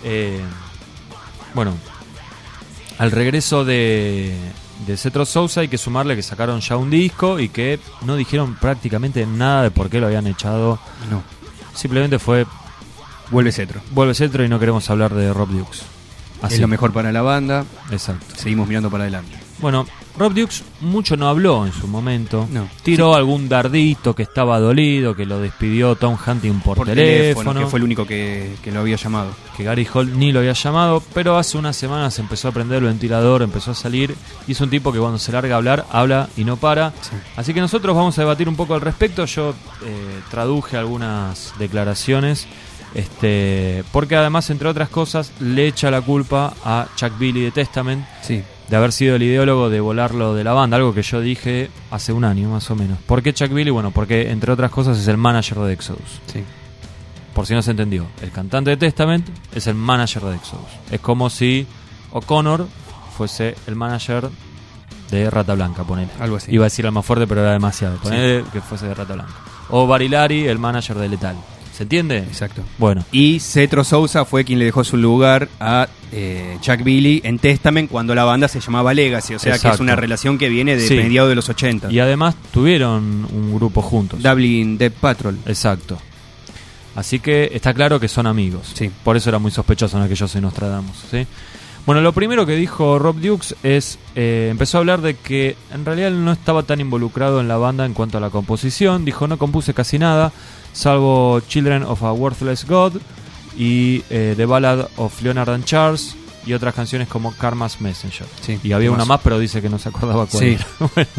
[0.05, 0.41] Eh,
[1.55, 1.75] bueno,
[2.99, 4.35] al regreso de,
[4.87, 8.57] de Cetro Sousa hay que sumarle que sacaron ya un disco y que no dijeron
[8.57, 10.79] prácticamente nada de por qué lo habían echado.
[11.11, 11.23] No.
[11.75, 12.47] Simplemente fue
[13.31, 13.81] Vuelve Cetro.
[13.93, 15.83] vuelve Cetro y no queremos hablar de Rob Dukes.
[16.43, 16.55] Así.
[16.55, 17.65] Es lo mejor para la banda.
[17.91, 18.35] Exacto.
[18.37, 19.39] Seguimos mirando para adelante.
[19.61, 19.87] Bueno,
[20.19, 22.47] Rob Dukes mucho no habló en su momento.
[22.51, 22.69] No.
[22.83, 27.79] Tiró algún dardito que estaba dolido, que lo despidió Tom Hunting por, teléfono, que fue
[27.79, 29.31] el único que, que lo había llamado.
[29.57, 32.85] que Gary Holt ni lo había llamado, pero hace unas semanas empezó a prender el
[32.85, 34.15] ventilador, empezó a salir,
[34.47, 36.91] y es un tipo que cuando se larga a hablar, habla y no para.
[37.01, 37.17] Sí.
[37.37, 39.25] Así que nosotros vamos a debatir un poco al respecto.
[39.27, 39.55] Yo
[39.85, 42.47] eh, traduje algunas declaraciones,
[42.95, 48.05] este, porque además, entre otras cosas, le echa la culpa a Chuck Billy de Testament
[48.23, 48.43] Sí.
[48.69, 52.13] de haber sido el ideólogo de volarlo de la banda, algo que yo dije hace
[52.13, 52.99] un año más o menos.
[53.07, 53.71] ¿Por qué Chuck Billy?
[53.71, 56.21] Bueno, porque entre otras cosas es el manager de Exodus.
[56.33, 56.43] Sí.
[57.35, 60.67] Por si no se entendió, el cantante de Testament es el manager de Exodus.
[60.91, 61.67] Es como si
[62.13, 62.67] O'Connor
[63.17, 64.29] fuese el manager
[65.11, 66.11] de Rata Blanca, ponele.
[66.21, 66.53] Algo así.
[66.53, 67.97] Iba a decir el más fuerte, pero era demasiado.
[67.99, 69.33] Ponele que fuese de Rata Blanca.
[69.71, 71.37] O Barilari, el manager de Letal.
[71.81, 72.19] ¿Se entiende?
[72.19, 72.63] Exacto.
[72.77, 77.39] Bueno, Y Cetro Sousa fue quien le dejó su lugar a eh, Chuck Billy en
[77.39, 79.33] Testament cuando la banda se llamaba Legacy.
[79.37, 80.95] O sea que es una relación que viene de Sí.
[80.97, 81.91] mediados de los 80.
[81.91, 84.23] y además tuvieron un grupo juntos.
[84.23, 85.39] Dublin Death Patrol.
[85.47, 85.97] Exacto.
[86.97, 88.73] Así que está claro que son amigos.
[88.75, 88.91] Sí.
[89.03, 90.99] Por eso era muy sospechoso en aquellos se Nostradamus.
[91.11, 91.27] ¿sí?
[91.87, 93.99] Bueno, lo primero que dijo Rob Dukes es.
[94.17, 97.57] eh, empezó a hablar de que en realidad él no estaba tan involucrado en la
[97.57, 99.07] banda en cuanto a la composición.
[99.07, 100.31] Dijo: No compuse casi nada,
[100.73, 102.95] salvo Children of a Worthless God
[103.57, 106.15] y eh, The Ballad of Leonard and Charles
[106.47, 108.27] y otras canciones como Karma's Messenger.
[108.41, 108.59] Sí.
[108.63, 110.49] Y había una más, pero dice que no se acordaba cuál Sí.
[110.55, 110.67] era.
[110.95, 111.11] Bueno.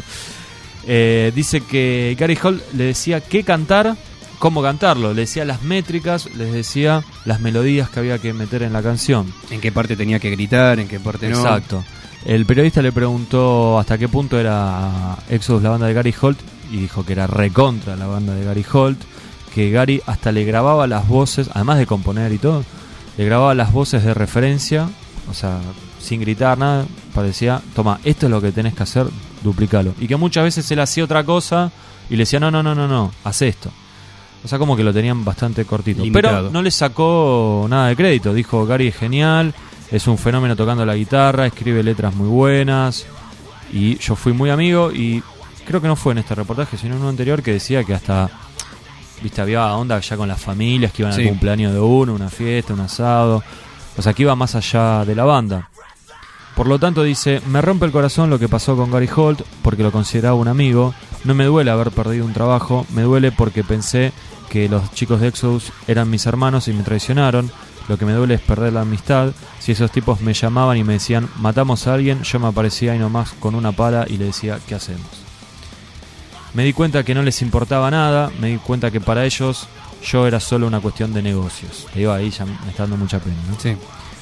[0.88, 3.96] Eh, dice que Gary Holt le decía qué cantar,
[4.40, 5.14] cómo cantarlo.
[5.14, 9.32] Le decía las métricas, les decía las melodías que había que meter en la canción.
[9.52, 11.38] En qué parte tenía que gritar, en qué parte no.
[11.38, 11.84] Exacto.
[12.26, 16.40] El periodista le preguntó hasta qué punto era Exodus la banda de Gary Holt
[16.72, 19.00] y dijo que era recontra la banda de Gary Holt,
[19.54, 22.64] que Gary hasta le grababa las voces, además de componer y todo,
[23.18, 24.90] le grababa las voces de referencia,
[25.30, 25.60] o sea,
[26.00, 29.08] sin gritar nada, parecía, toma, esto es lo que tenés que hacer,
[29.44, 29.94] duplicalo.
[30.00, 31.72] Y que muchas veces él hacía otra cosa
[32.10, 33.72] y le decía, no, no, no, no, no, haz esto.
[34.44, 36.04] O sea, como que lo tenían bastante cortito.
[36.04, 36.38] Limitado.
[36.38, 38.34] Pero no le sacó nada de crédito.
[38.34, 39.54] Dijo, Gary es genial,
[39.92, 43.06] es un fenómeno tocando la guitarra, escribe letras muy buenas.
[43.72, 45.22] Y yo fui muy amigo y
[45.66, 48.30] creo que no fue en este reportaje, sino en uno anterior que decía que hasta,
[49.22, 51.22] viste, había onda ya con las familias que iban Sí.
[51.24, 53.44] al cumpleaños de uno, una fiesta, un asado.
[53.98, 55.70] O sea, que iba más allá de la banda.
[56.56, 59.84] Por lo tanto dice, me rompe el corazón lo que pasó con Gary Holt porque
[59.84, 60.94] lo consideraba un amigo.
[61.24, 64.12] No me duele haber perdido un trabajo, me duele porque pensé
[64.50, 67.50] que los chicos de Exodus eran mis hermanos y me traicionaron.
[67.88, 69.32] Lo que me duele es perder la amistad.
[69.60, 73.00] Si esos tipos me llamaban y me decían, matamos a alguien, yo me aparecía ahí
[73.00, 75.21] nomás con una pala y le decía, ¿qué hacemos?
[76.54, 79.68] Me di cuenta que no les importaba nada, me di cuenta que para ellos
[80.04, 81.88] yo era solo una cuestión de negocios.
[81.94, 83.38] Te digo, ahí ya me está dando mucha pena.
[83.50, 83.58] ¿no?
[83.60, 83.76] Sí.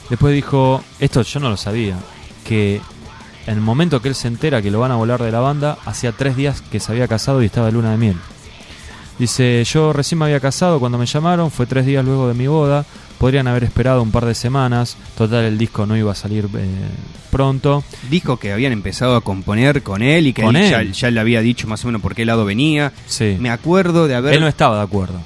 [0.10, 1.98] Después dijo, esto yo no lo sabía,
[2.44, 2.82] que
[3.46, 5.78] en el momento que él se entera que lo van a volar de la banda,
[5.86, 8.18] hacía tres días que se había casado y estaba de luna de miel.
[9.18, 12.48] Dice, yo recién me había casado cuando me llamaron, fue tres días luego de mi
[12.48, 12.86] boda,
[13.20, 16.68] podrían haber esperado un par de semanas, total el disco no iba a salir eh,
[17.30, 17.84] pronto.
[18.10, 21.42] Dijo que habían empezado a componer con él y que Con él, Ya, le había
[21.42, 22.92] dicho más o menos por qué lado venía.
[23.06, 23.38] Sí.
[23.40, 24.34] Me acuerdo de haber...
[24.34, 25.20] Él no estaba de acuerdo,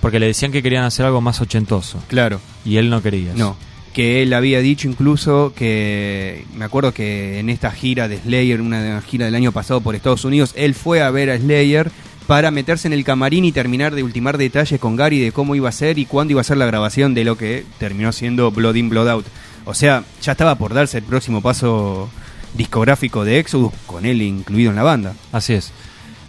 [0.00, 3.30] porque le decían que querían hacer algo más ochentoso, Claro, y él no quería.
[3.30, 3.38] eso.
[3.38, 3.56] no.
[3.94, 6.44] Que él había dicho incluso que...
[6.56, 10.24] Me acuerdo que en esta gira de Slayer, una gira del año pasado por Estados
[10.24, 11.92] Unidos, él fue a ver a Slayer
[12.26, 15.68] para meterse en el camarín y terminar de ultimar detalles con Gary de cómo iba
[15.68, 18.76] a ser y cuándo iba a ser la grabación de lo que terminó siendo Blood
[18.76, 19.26] In, Blood Out.
[19.66, 22.08] O sea, ya estaba por darse el próximo paso
[22.54, 25.14] discográfico de Exodus con él incluido en la banda.
[25.32, 25.72] Así es.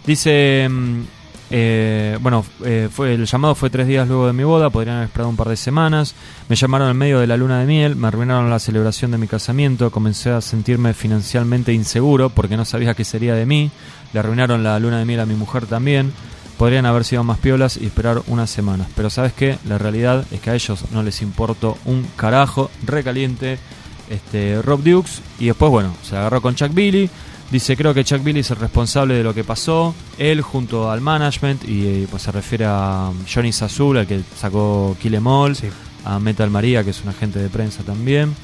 [0.06, 1.02] Dice, mm,
[1.50, 5.06] eh, bueno, eh, fue el llamado fue tres días luego de mi boda, podrían haber
[5.06, 6.14] esperado un par de semanas.
[6.48, 9.28] Me llamaron en medio de la luna de miel, me arruinaron la celebración de mi
[9.28, 13.70] casamiento, comencé a sentirme financieramente inseguro porque no sabía qué sería de mí.
[14.12, 16.12] Le arruinaron la luna de miel a mi mujer también.
[16.58, 18.88] Podrían haber sido más piolas y esperar unas semanas.
[18.96, 23.58] Pero sabes qué, la realidad es que a ellos no les importó un carajo, recaliente
[24.08, 25.20] este, Rob Dukes.
[25.38, 27.10] Y después, bueno, se agarró con Chuck Billy.
[27.50, 29.94] Dice, creo que Chuck Billy es el responsable de lo que pasó.
[30.18, 34.96] Él junto al management, y eh, pues se refiere a Johnny Sazul, el que sacó
[35.00, 35.68] Kill Em All, Sí.
[36.04, 38.34] a Metal María, que es un agente de prensa también.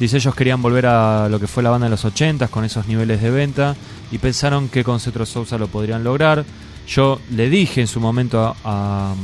[0.00, 2.86] Dice, ellos querían volver a lo que fue la banda de los 80 con esos
[2.86, 3.76] niveles de venta
[4.10, 6.44] y pensaron que con Cetro Sousa lo podrían lograr.
[6.88, 9.14] Yo le dije en su momento a,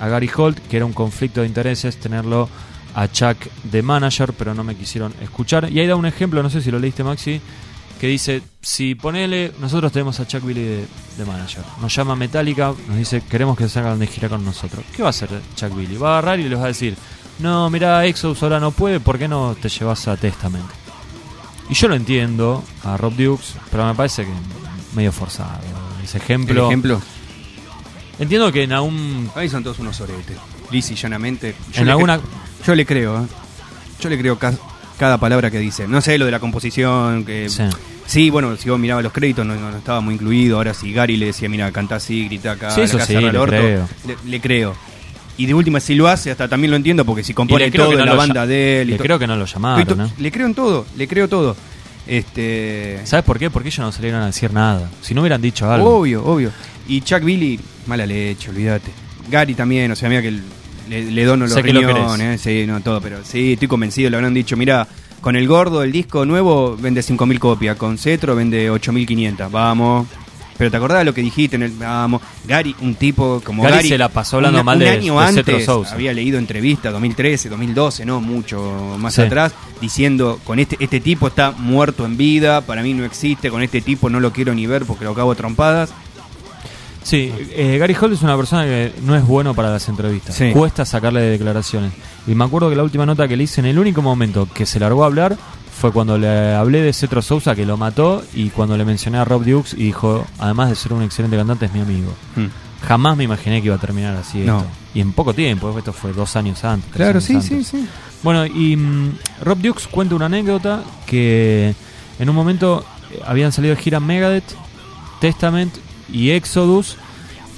[0.00, 2.48] a- Gary Holt que era un conflicto de intereses tenerlo
[2.94, 5.70] a Chuck de manager, pero no me quisieron escuchar.
[5.70, 7.40] Y ahí da un ejemplo, no sé si lo leíste Maxi,
[8.00, 10.62] que dice, si ponele, nosotros tenemos a Chuck Billy
[11.16, 14.84] de, manager, nos llama Metallica, nos dice, queremos que se hagan de gira con nosotros.
[14.94, 15.96] ¿Qué va a hacer Chuck Billy?
[15.96, 16.96] Va a agarrar y les va a decir,
[17.38, 20.64] no, mira, Exodus ahora no puede, ¿por qué no te llevas a Testament?
[21.68, 24.30] Y yo lo entiendo a Rob Dukes, pero me parece que
[24.94, 25.58] medio forzado.
[26.02, 26.66] Ese El ejemplo.
[26.66, 27.02] ejemplo.
[28.18, 29.30] Entiendo que en algún.
[29.34, 30.36] Ahí son todos unos oretes.
[30.70, 31.54] Lisa y llanamente.
[31.72, 32.20] Yo En le alguna-
[32.66, 33.26] yo le creo, ¿eh?
[34.00, 34.54] Yo le creo ca-
[34.98, 35.86] cada palabra que dice.
[35.86, 37.48] No sé lo de la composición, que.
[37.48, 37.62] Sí.
[38.06, 40.56] Sí, bueno, si vos mirabas los créditos no, no- estaba muy incluido.
[40.58, 43.46] Ahora si Gary le decía, mira, cantá así, grita acá, Sí, eso sí, le orto",
[43.56, 43.88] creo.
[44.06, 44.76] Le, le creo.
[45.38, 48.04] Y de última, si lo hace, hasta también lo entiendo, porque si compone todo no
[48.04, 48.88] la banda de él.
[48.88, 50.10] y Le creo que no lo llamaron, ¿eh?
[50.18, 51.56] Le creo en todo, le creo todo.
[52.06, 53.00] Este.
[53.04, 53.50] ¿Sabes por qué?
[53.50, 54.90] Porque ellos no salieron a decir nada.
[55.02, 55.98] Si no hubieran dicho algo.
[55.98, 56.50] Obvio, obvio.
[56.88, 58.92] Y Chuck Billy, mala leche, olvídate.
[59.28, 60.30] Gary también, o sea, mira que
[60.88, 63.66] le, le dono los Sé que lo riñones, eh, sí, no todo, pero sí, estoy
[63.66, 64.86] convencido, le habrán dicho, mira,
[65.20, 70.06] con el gordo, el disco nuevo vende 5.000 copias, con Cetro vende 8.500, vamos.
[70.58, 71.72] Pero te acordás de lo que dijiste en el.
[71.72, 72.22] Vamos.
[72.46, 73.88] Gary, un tipo como Gary Gary.
[73.90, 77.48] se la pasó hablando un- mal un de- año de antes había leído entrevistas, 2013,
[77.48, 79.22] 2012, no mucho más Sí.
[79.22, 83.62] atrás, diciendo: con este, este tipo está muerto en vida, para mí no existe, con
[83.62, 85.90] este tipo no lo quiero ni ver porque lo acabo trompadas.
[87.02, 90.34] Sí, eh, Gary Holt es una persona que no es bueno para las entrevistas.
[90.34, 90.50] Sí.
[90.52, 91.92] Cuesta sacarle declaraciones.
[92.26, 94.66] Y me acuerdo que la última nota que le hice en el único momento que
[94.66, 95.36] se largó a hablar
[95.86, 99.24] fue cuando le hablé de Cetro Sousa que lo mató y cuando le mencioné a
[99.24, 102.12] Rob Dukes y dijo, además de ser un excelente cantante, es mi amigo.
[102.86, 104.58] Jamás me imaginé que iba a terminar así No.
[104.58, 104.70] esto.
[104.94, 106.90] Y en poco tiempo, esto fue dos años antes.
[106.92, 107.66] Claro, años sí, sí, antes.
[107.68, 107.86] sí.
[108.22, 109.12] Bueno, y mm,
[109.42, 111.74] Rob Dukes cuenta una anécdota que
[112.18, 114.54] en un momento eh, habían salido de gira Megadeth,
[115.20, 115.74] Testament
[116.12, 116.96] y Exodus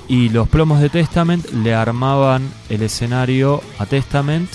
[0.08, 4.50] y los plomos de Testament le armaban el escenario a Testament,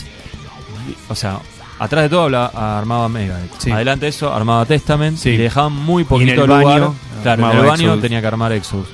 [1.09, 1.39] o sea,
[1.79, 3.71] atrás de todo habla- armaba Megadeth, Sí.
[3.71, 5.29] adelante de eso armaba Testament Sí.
[5.31, 8.01] y le dejaban muy poquito el lugar, baño claro, en el baño Exodus.
[8.01, 8.87] tenía que armar Exodus.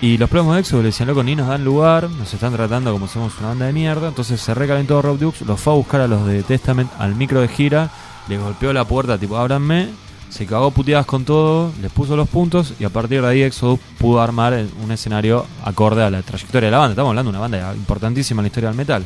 [0.00, 2.92] Y los plomos de Exodus le decían, loco, ni nos dan lugar, nos están tratando
[2.92, 4.08] como somos una banda de mierda.
[4.08, 7.40] Entonces se recalentó Rob Dukes, los fue a buscar a los de Testament al micro
[7.40, 7.90] de gira,
[8.28, 9.88] les golpeó la puerta, tipo, ábranme,
[10.28, 13.80] se cagó puteadas con todo, les puso los puntos y a partir de ahí Exodus
[13.98, 16.92] pudo armar un escenario acorde a la trayectoria de la banda.
[16.92, 19.04] Estamos hablando de una banda importantísima en la historia del metal.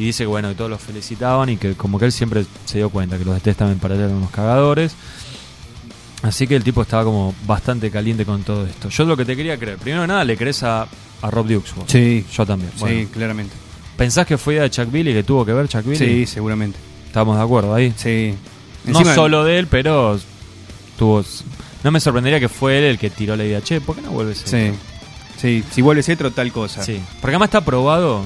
[0.00, 2.78] Y dice que bueno, que todos los felicitaban y que como que él siempre se
[2.78, 4.94] dio cuenta que los de Testament para él eran unos cagadores.
[6.22, 8.88] Así que el tipo estaba como bastante caliente con todo esto.
[8.88, 10.86] Yo lo que te quería creer, primero que nada, le crees a,
[11.20, 11.74] a Rob Dukes.
[11.74, 11.84] vos.
[11.88, 12.72] Sí, Yo también.
[12.76, 13.54] sí, claramente.
[13.98, 15.98] ¿Pensás que fue idea de Chuck Billy, que tuvo que ver Chuck Billy?
[15.98, 16.78] Sí, seguramente.
[17.06, 17.92] Estamos de acuerdo ahí.
[17.96, 18.34] Sí.
[18.86, 20.18] no solo de él, pero
[20.98, 21.22] tuvo...
[21.84, 23.60] No me sorprendería que fue él el que tiró la idea.
[23.60, 24.70] Che, ¿por qué no vuelves Sí.
[25.38, 26.82] Sí, si vuelve Cetro, tal cosa.
[26.82, 27.00] Sí.
[27.20, 28.24] Porque además está probado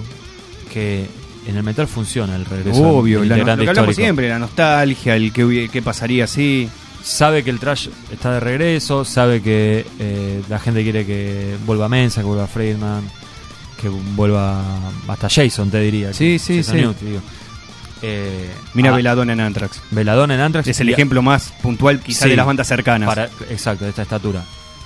[0.72, 1.06] que
[1.46, 2.82] en el metal funciona el regreso.
[2.82, 3.92] Obvio, la- lo que hablamos histórico.
[3.94, 6.68] siempre, la nostalgia, el que, qué pasaría así.
[7.02, 11.86] sabe que el trash está de regreso, sabe que eh, la gente quiere que vuelva
[11.88, 13.02] Mensa, que vuelva Friedman,
[13.80, 14.62] que vuelva
[15.08, 16.14] hasta Jason, te diría.
[16.14, 16.76] Sí, que- sí, sí.
[16.76, 16.94] Digo.
[18.02, 19.80] Eh, Mira ah, Veladona en Anthrax.
[19.90, 20.68] Veladona en Anthrax.
[20.68, 22.30] Es el y ejemplo más puntual quizá Sí.
[22.30, 23.08] de las bandas cercanas.
[23.08, 24.42] para- exacto, de esta estatura.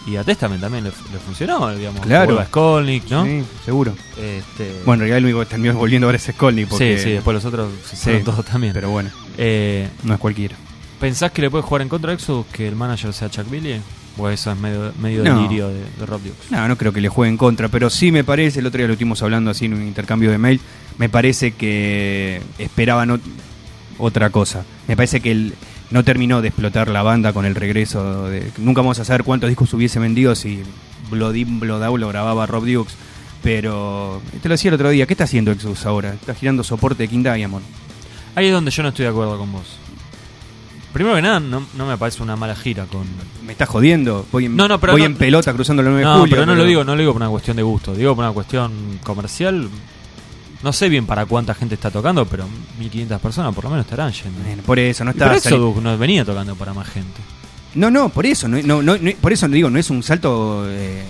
[0.08, 2.00] Y a Testament también le, le funcionó, digamos.
[2.00, 2.38] Claro.
[2.38, 3.24] A Skolnick, ¿no?
[3.24, 3.94] Sí, seguro.
[4.16, 6.68] Este, Bueno, en realidad el único que terminó volviendo ahora es Skolnick.
[6.68, 8.72] Porque, sí, sí, después los otros se Sí, todos también.
[8.72, 10.56] Pero bueno, Eh, no es cualquiera.
[11.00, 13.80] ¿Pensás que le puede jugar en contra a Exodus que el manager sea Chuck Billy?
[14.16, 15.36] ¿O eso es medio, medio No.
[15.36, 16.50] delirio de, de Rob Dukes?
[16.50, 18.88] No, no creo que le juegue en contra, pero sí me parece, el otro día
[18.88, 20.60] lo estuvimos hablando así en un intercambio de mail,
[20.96, 23.20] me parece que esperaban ot-
[23.98, 24.64] otra cosa.
[24.88, 25.54] Me parece que él
[25.90, 28.50] no terminó de explotar la banda con el regreso de...
[28.58, 30.62] Nunca vamos a saber cuántos discos hubiese vendido si
[31.10, 32.94] Blood Out lo grababa Rob Dukes,
[33.42, 36.12] pero te lo decía el otro día, ¿qué está haciendo Exodus ahora?
[36.14, 37.64] Está girando soporte de King Diamond.
[38.34, 39.78] Ahí es donde yo no estoy de acuerdo con vos.
[40.92, 43.06] Primero que nada, no, no me parece una mala gira con...
[43.46, 44.26] ¿Me estás jodiendo?
[44.32, 46.34] Voy en, No, no, pero voy no- en pelota cruzando el 9 de No, julio.
[46.34, 48.32] pero no lo digo, no lo digo por una cuestión de gusto, digo por una
[48.32, 48.72] cuestión
[49.04, 49.68] comercial.
[50.62, 52.46] No sé bien para cuánta gente está tocando, pero
[52.78, 54.62] 1500 personas por lo menos estarán yendo.
[54.64, 55.26] Por eso, no Y está...
[55.26, 57.20] sali- Exodus no venía tocando para más gente.
[57.74, 60.64] No, no, por eso, no, no, no, no- por eso digo, no es un salto
[60.68, 61.02] eh,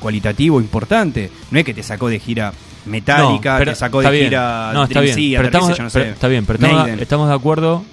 [0.00, 1.30] cualitativo importante.
[1.50, 2.52] No es que te sacó de gira
[2.86, 4.24] Metallica, No, pero te sacó de bien.
[4.24, 5.14] gira No, está bien.
[5.14, 6.10] Pero estamos, yo, no pero- sé.
[6.10, 7.84] está bien, pero estamos de acuerdo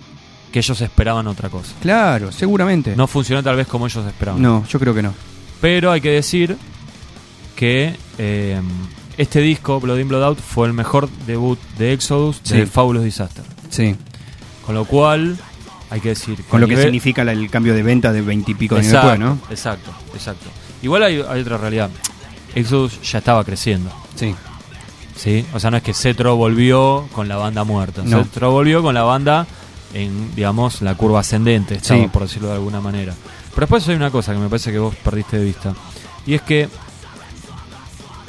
[0.52, 1.74] que ellos esperaban otra cosa.
[1.82, 2.96] Claro, seguramente.
[2.96, 4.42] No funcionó tal vez como ellos esperaban.
[4.42, 5.14] No, yo creo que no.
[5.62, 6.58] Pero hay que decir
[7.56, 8.62] que eh,
[9.18, 12.58] este disco, Blood In Blood Out, fue el mejor debut de Exodus Sí.
[12.58, 13.44] de Fabulous Disaster.
[13.70, 13.96] Sí.
[14.66, 15.38] Con lo cual,
[15.90, 16.44] hay que decir.
[16.50, 19.40] Con lo que significa el cambio de venta de 20 y pico de después, ¿no?
[19.50, 20.50] Exacto, exacto.
[20.82, 21.90] Igual hay, hay otra realidad.
[22.56, 23.92] Exodus ya estaba creciendo.
[24.16, 24.34] Sí.
[25.16, 25.46] ¿sí?
[25.54, 28.02] O sea, no es que Cetro volvió con la banda muerta.
[28.04, 28.24] No.
[28.24, 29.48] Cetro volvió con la banda
[29.94, 32.10] en, digamos, la curva ascendente, Sí.
[32.12, 33.14] por decirlo de alguna manera.
[33.54, 35.74] Pero después hay una cosa que me parece que vos perdiste de vista.
[36.28, 36.68] Y es que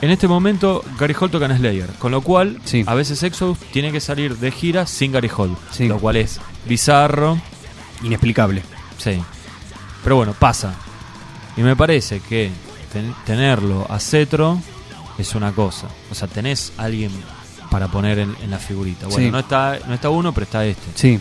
[0.00, 2.84] en este momento Gary Hall toca en Slayer, con lo cual Sí.
[2.86, 5.30] a veces Exodus tiene que salir de gira sin Gary
[5.72, 5.88] Sí.
[5.88, 7.38] lo cual es bizarro,
[8.02, 8.62] Inexplicable.
[8.98, 9.20] sí.
[10.02, 10.74] Pero bueno, pasa.
[11.56, 12.50] Y me parece que
[12.92, 14.60] ten- tenerlo a Cetro
[15.18, 15.88] es una cosa.
[16.12, 17.10] O sea, tenés alguien
[17.70, 19.06] para poner en, en la figurita.
[19.08, 19.30] Bueno, Sí.
[19.32, 20.84] no está no está uno, pero está este.
[20.94, 21.18] Sí.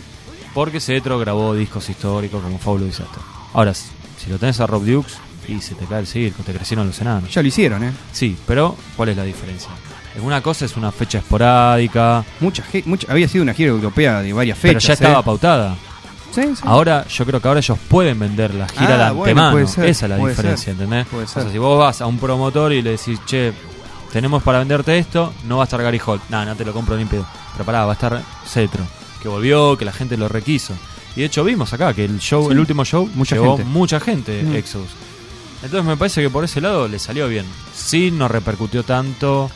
[0.54, 3.18] Porque Cetro grabó discos históricos como Fabulous Disaster.
[3.54, 3.90] Ahora, si
[4.30, 5.14] lo tenés a Rob Dukes,
[5.48, 7.32] y se te cae el circo, te crecieron los enanos.
[7.32, 7.92] Ya lo hicieron, ¿eh?
[8.12, 9.70] Sí, pero ¿cuál es la diferencia?
[10.16, 14.32] En una cosa es una fecha esporádica, Mucha, mucha, había sido una gira europea de
[14.32, 14.86] varias pero fechas.
[14.88, 15.24] ya estaba ¿eh?
[15.24, 15.76] pautada.
[16.34, 16.62] Sí, sí.
[16.64, 19.66] Ahora, yo creo que ahora ellos pueden vender la gira Ah, de antemano.
[19.66, 21.06] ser, Esa es la diferencia, ser, ¿entendés?
[21.12, 23.52] O sea, si vos vas a un promotor y le decís, che,
[24.12, 26.22] tenemos para venderte esto, no va a estar Gary Holt.
[26.28, 27.26] No, no te lo compro ni pedo.
[27.52, 28.84] Pero pará, va a estar Cetro,
[29.22, 30.74] que volvió, que la gente lo requiso.
[31.14, 33.70] Y de hecho vimos acá que el show, Sí, el último show, mucha llevó gente.
[33.72, 34.56] mucha gente, Mm.
[34.56, 34.90] Exodus.
[35.62, 37.46] Entonces me parece que por ese lado le salió bien.
[37.74, 39.50] Sí, no repercutió tanto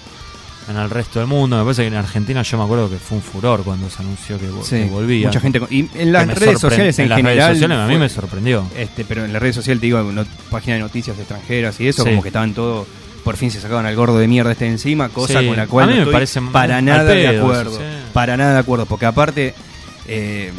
[0.69, 1.57] en el resto del mundo.
[1.59, 4.39] Me parece que en Argentina yo me acuerdo que fue un furor cuando se anunció
[4.39, 5.27] que, vo- Sí, que volvía.
[5.29, 5.61] Mucha gente.
[5.61, 7.37] con- Y en Que las me redes sorpre- sociales en, las general.
[7.39, 8.67] redes sociales a mí fue- me sorprendió.
[8.77, 12.03] Este, pero en las redes sociales te digo, no, páginas de noticias extranjeras y eso,
[12.05, 12.11] Sí.
[12.11, 12.87] como que estaban todos,
[13.25, 15.47] por fin se sacaban al gordo de mierda este de encima, cosa Sí.
[15.47, 17.77] con la cual A mí no me estoy parece para al nada de pedo, acuerdo.
[17.79, 17.85] sí.
[18.13, 19.55] Para nada de acuerdo, porque aparte,
[20.09, 20.51] eh,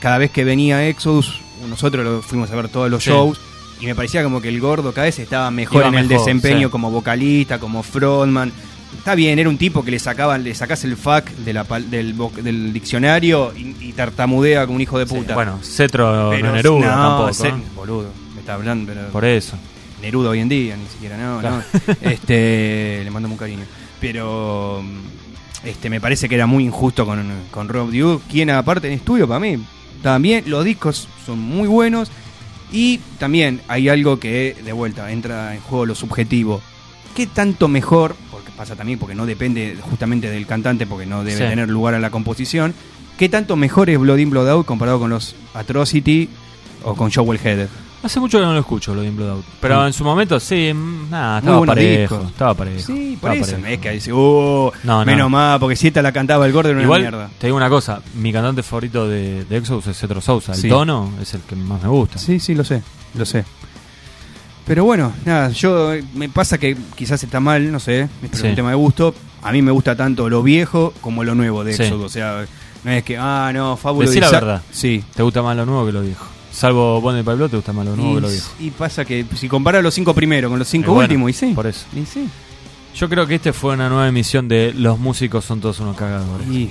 [0.00, 3.10] cada vez que venía Exodus, nosotros lo fuimos a ver todos los Sí.
[3.10, 3.38] shows.
[3.82, 6.24] Y me parecía como que el gordo cada vez estaba mejor Iba en el mejor,
[6.24, 6.70] desempeño sí.
[6.70, 8.52] como vocalista, como frontman.
[8.96, 12.14] Está bien, era un tipo que le sacaban, le sacás el fac de la del,
[12.42, 15.34] del diccionario y, y tartamudea como un hijo de Sí, puta.
[15.34, 17.32] bueno, Cetro Pero- no Neruda no, tampoco.
[17.34, 17.54] se- ¿eh?
[17.74, 19.56] boludo, me está hablando, pero Por eso.
[20.00, 21.56] Neruda hoy en día, ni siquiera, no, Claro.
[21.56, 21.94] no.
[22.10, 23.64] Este, le mando un cariño.
[24.00, 24.82] Pero
[25.64, 29.26] este me parece que era muy injusto con, con Rob Duke, quien aparte en estudio
[29.26, 29.56] para mí
[30.02, 32.10] también los discos son muy buenos
[32.72, 36.60] y también hay algo que de vuelta entra en juego lo subjetivo.
[37.14, 38.16] ¿Qué tanto mejor?
[38.30, 41.44] Porque pasa también porque no depende justamente del cantante porque no debe Sí.
[41.44, 42.74] tener lugar a la composición.
[43.18, 46.28] ¿Qué tanto mejor es Blood In Blood Out comparado con los Atrocity
[46.82, 47.68] o con Joel Headed?
[48.02, 49.44] Hace mucho que no lo escucho, lo de Blood Out.
[49.60, 49.86] Pero Mm.
[49.86, 52.22] en su momento, sí, mm, nada, estaba parejo.
[52.26, 52.80] Estaba parejo.
[52.86, 53.62] Sí, por estaba eso.
[53.62, 53.66] parejo.
[53.74, 55.04] Es que dice, uh, No, no.
[55.04, 57.30] menos mal, porque si esta la cantaba el gordo era una Igual, mierda.
[57.38, 60.52] te digo una cosa, mi cantante favorito de, de Exodus es Cetro Sousa.
[60.52, 62.18] El tono es el que más me gusta.
[62.18, 62.82] Sí, sí, lo sé,
[63.14, 63.44] lo sé.
[64.66, 68.46] Pero bueno, nada, yo me pasa que quizás está mal, no sé, es Sí.
[68.46, 69.14] un tema de gusto.
[69.42, 71.82] A mí me gusta tanto lo viejo como lo nuevo de Sí.
[71.82, 72.04] Éxodo.
[72.04, 72.44] O sea,
[72.84, 74.62] no es que, ah, no, Fábulo Decí la verdad.
[74.70, 75.04] Sí.
[75.14, 76.26] ¿Te gusta más lo nuevo que lo viejo?
[76.52, 78.50] Salvo Bonnie Pablo, ¿te gusta más lo nuevo Y, que lo viejo?
[78.60, 81.52] y pasa que si comparas los cinco primeros con los cinco bueno, últimos, y sí.
[81.54, 81.86] Por eso.
[81.96, 82.28] Y sí.
[82.94, 86.46] Yo creo que este fue una nueva emisión de Los músicos son todos unos cagadores.
[86.48, 86.70] Y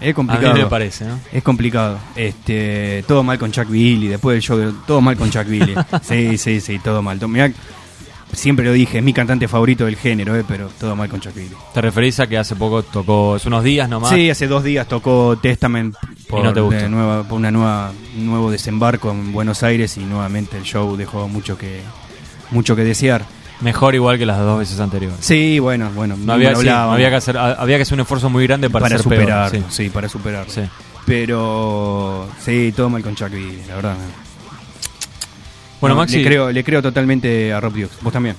[0.00, 0.54] es A complicado.
[0.54, 1.18] mí me parece, ¿no?
[1.32, 1.98] Es complicado.
[2.14, 5.74] Este, todo mal con Chuck Billy, después del show, todo mal con Chuck Billy.
[6.02, 7.18] sí, sí, sí, todo mal.
[7.28, 7.50] Mirá,
[8.32, 11.34] siempre lo dije, es mi cantante favorito del género, eh, pero todo mal con Chuck
[11.34, 11.54] Billy.
[11.72, 14.10] ¿Te referís a que hace poco tocó, hace unos días nomás?
[14.10, 15.94] Sí, hace dos días tocó Testament
[16.28, 20.56] por, no te de nueva, por una nueva nuevo desembarco en Buenos Aires y nuevamente
[20.56, 21.80] el show dejó mucho que
[22.50, 23.24] mucho que desear.
[23.60, 25.18] Mejor igual que las dos veces anteriores.
[25.20, 28.46] Sí, bueno, bueno, No había, sí, había que hacer, había que hacer un esfuerzo muy
[28.46, 29.64] grande para, para superar, peor.
[29.70, 29.84] sí.
[29.84, 29.88] sí.
[29.88, 30.44] para superar.
[30.48, 30.60] Sí.
[31.06, 33.96] Pero sí, todo mal con Chuck Billy, la verdad.
[35.80, 37.98] Bueno, No, Maxi, le creo, le creo totalmente a Rob Dukes.
[38.02, 38.36] Vos también.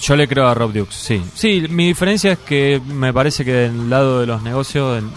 [0.00, 1.22] yo le creo a Rob Dukes, sí.
[1.34, 5.10] Sí, mi diferencia es que me parece que del lado de los negocios en-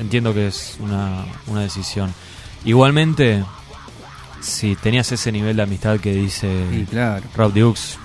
[0.00, 2.12] entiendo que es una, una decisión.
[2.64, 3.44] Igualmente,
[4.40, 7.22] si tenías ese nivel de amistad que dice Sí, claro.
[7.36, 7.98] Rob Dukes,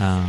[0.00, 0.20] ah,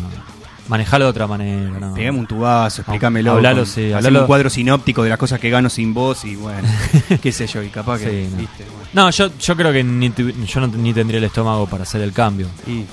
[0.67, 1.79] manejalo de otra manera.
[1.79, 1.93] No.
[1.93, 3.31] Pegame un tubazo, explícamelo.
[3.33, 4.21] Hablalo, con- sí, haceme hablalo.
[4.21, 6.67] un cuadro sinóptico de las cosas que gano sin vos y bueno,
[7.21, 8.37] qué sé yo, y capaz que, Sí, no.
[8.37, 8.89] viste, bueno.
[8.93, 12.01] No, yo, yo creo que ni tu- yo no, ni tendría el estómago para hacer
[12.01, 12.83] el cambio, Y,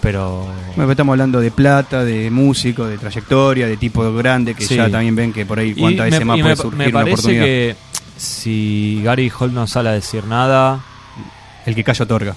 [0.00, 0.40] pero...
[0.42, 4.76] bueno, pero estamos hablando de plata, de músico, de trayectoria, de tipo grande, que Sí.
[4.76, 6.92] ya también ven que por ahí cuántas veces más y puede me, surgir me una
[6.92, 7.44] parece oportunidad.
[7.44, 7.76] que
[8.16, 10.80] si Gary Holt no sale a decir nada...
[11.66, 12.36] El que calla otorga.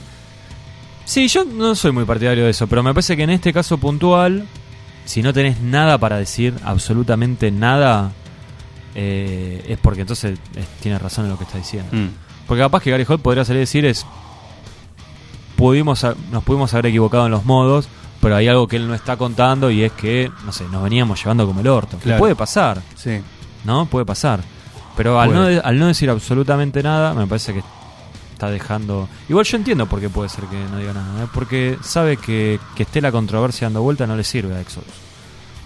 [1.07, 3.77] Sí, yo no soy muy partidario de eso, pero me parece que en este caso
[3.77, 4.45] puntual,
[5.05, 8.11] si no tenés nada para decir, absolutamente nada,
[8.93, 11.89] eh, es porque entonces eh, tiene razón en lo que está diciendo.
[11.93, 12.09] Mm.
[12.45, 14.05] Porque capaz que Gary Holt podría salir a decir es.
[15.55, 17.87] Pudimos, nos pudimos haber equivocado en los modos,
[18.19, 21.19] pero hay algo que él no está contando y es que, no sé, nos veníamos
[21.23, 21.97] llevando como el orto.
[21.99, 23.21] Que puede pasar, Sí.
[23.63, 23.85] ¿no?
[23.85, 24.41] Puede pasar.
[24.97, 27.63] Pero al no, al no decir absolutamente nada, me parece que
[28.37, 29.09] está dejando.
[29.27, 31.27] Igual yo entiendo por qué puede ser que no diga nada, ¿eh?
[31.33, 34.93] porque sabe que, que esté la controversia dando vuelta no le sirve a Exodus.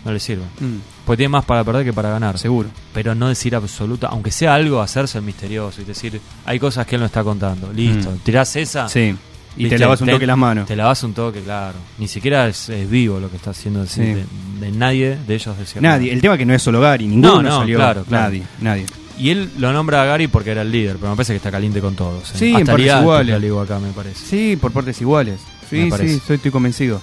[0.04, 0.44] No le sirve.
[0.60, 2.70] Mm, Porque tiene más para perder que para ganar seguro.
[2.94, 6.96] pero no decir absoluta, aunque sea algo, hacerse el misterioso y decir, hay cosas que
[6.96, 7.72] él no está contando.
[7.72, 8.18] Listo, Mm.
[8.20, 9.16] tirás esa, Sí.
[9.58, 9.76] Y ¿viste?
[9.76, 10.66] te lavas un toque las manos.
[10.66, 11.76] Te lavas un toque, claro.
[12.00, 14.02] Ni siquiera es, es vivo lo que está haciendo Sí.
[14.02, 14.26] de,
[14.62, 16.06] de nadie de ellos decir Nadie.
[16.08, 16.14] nada.
[16.16, 17.78] El tema es que no es solo Gary, ninguno No, no, salió.
[17.78, 18.24] claro, claro.
[18.24, 18.86] Nadie, nadie.
[19.22, 21.52] Y él lo nombra a Gary porque era el líder, pero me parece que está
[21.52, 22.32] caliente con todos.
[22.32, 22.34] ¿eh?
[22.36, 23.32] Sí, en Hasta partes Liga iguales.
[23.34, 24.26] la ligo acá, me parece.
[24.26, 25.40] Sí, por partes iguales.
[25.70, 27.00] Sí, sí, estoy, estoy convencido.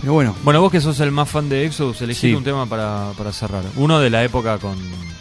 [0.00, 2.34] Pero bueno, Bueno, vos que sos el más fan de Exodus, elegí Sí.
[2.34, 3.64] un tema para, para cerrar.
[3.76, 4.76] Uno de la época con,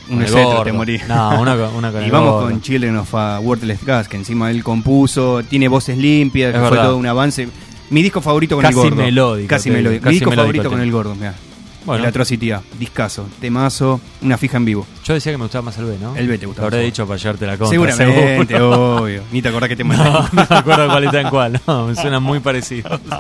[0.08, 1.00] con el etcétera, te morí.
[1.08, 2.50] No, una, una con y el vamos gordo.
[2.50, 6.78] con Children of a Worthless Gas, que encima él compuso, tiene voces limpias, que fue
[6.78, 7.48] todo un avance.
[7.90, 8.96] Mi disco favorito con Casi el gordo.
[9.04, 10.06] melódico, Casi melódico.
[10.08, 11.34] Mi disco melódico favorito con el gordo, mira.
[11.86, 12.04] Bueno.
[12.04, 14.88] El Atrocity A, discazo, temazo, una fija en vivo.
[15.04, 16.16] Yo decía que me gustaba más el B, ¿no?
[16.16, 17.70] El B te gustaba Lo habré dicho para llevarte la contra.
[17.70, 18.96] Seguramente, seguro.
[19.04, 19.24] obvio.
[19.32, 20.12] Ni te acordás que te No, mandé.
[20.34, 21.62] no me acuerdo cuál está en cuál.
[21.68, 23.00] No, me suenan muy parecidos.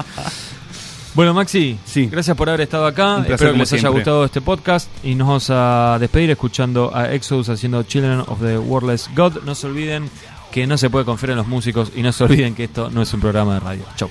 [1.15, 2.07] Bueno, Maxi, Sí.
[2.11, 3.17] gracias por haber estado acá.
[3.17, 7.11] Placer, Espero que les haya gustado este podcast y nos vamos a despedir escuchando a
[7.13, 9.43] Exodus haciendo Children of the Wordless God.
[9.45, 10.09] No se olviden
[10.51, 13.03] que no se puede confiar en los músicos y no se olviden que esto no
[13.03, 13.83] es un programa de radio.
[13.95, 14.09] Chau.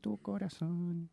[0.00, 1.10] Tu corazón.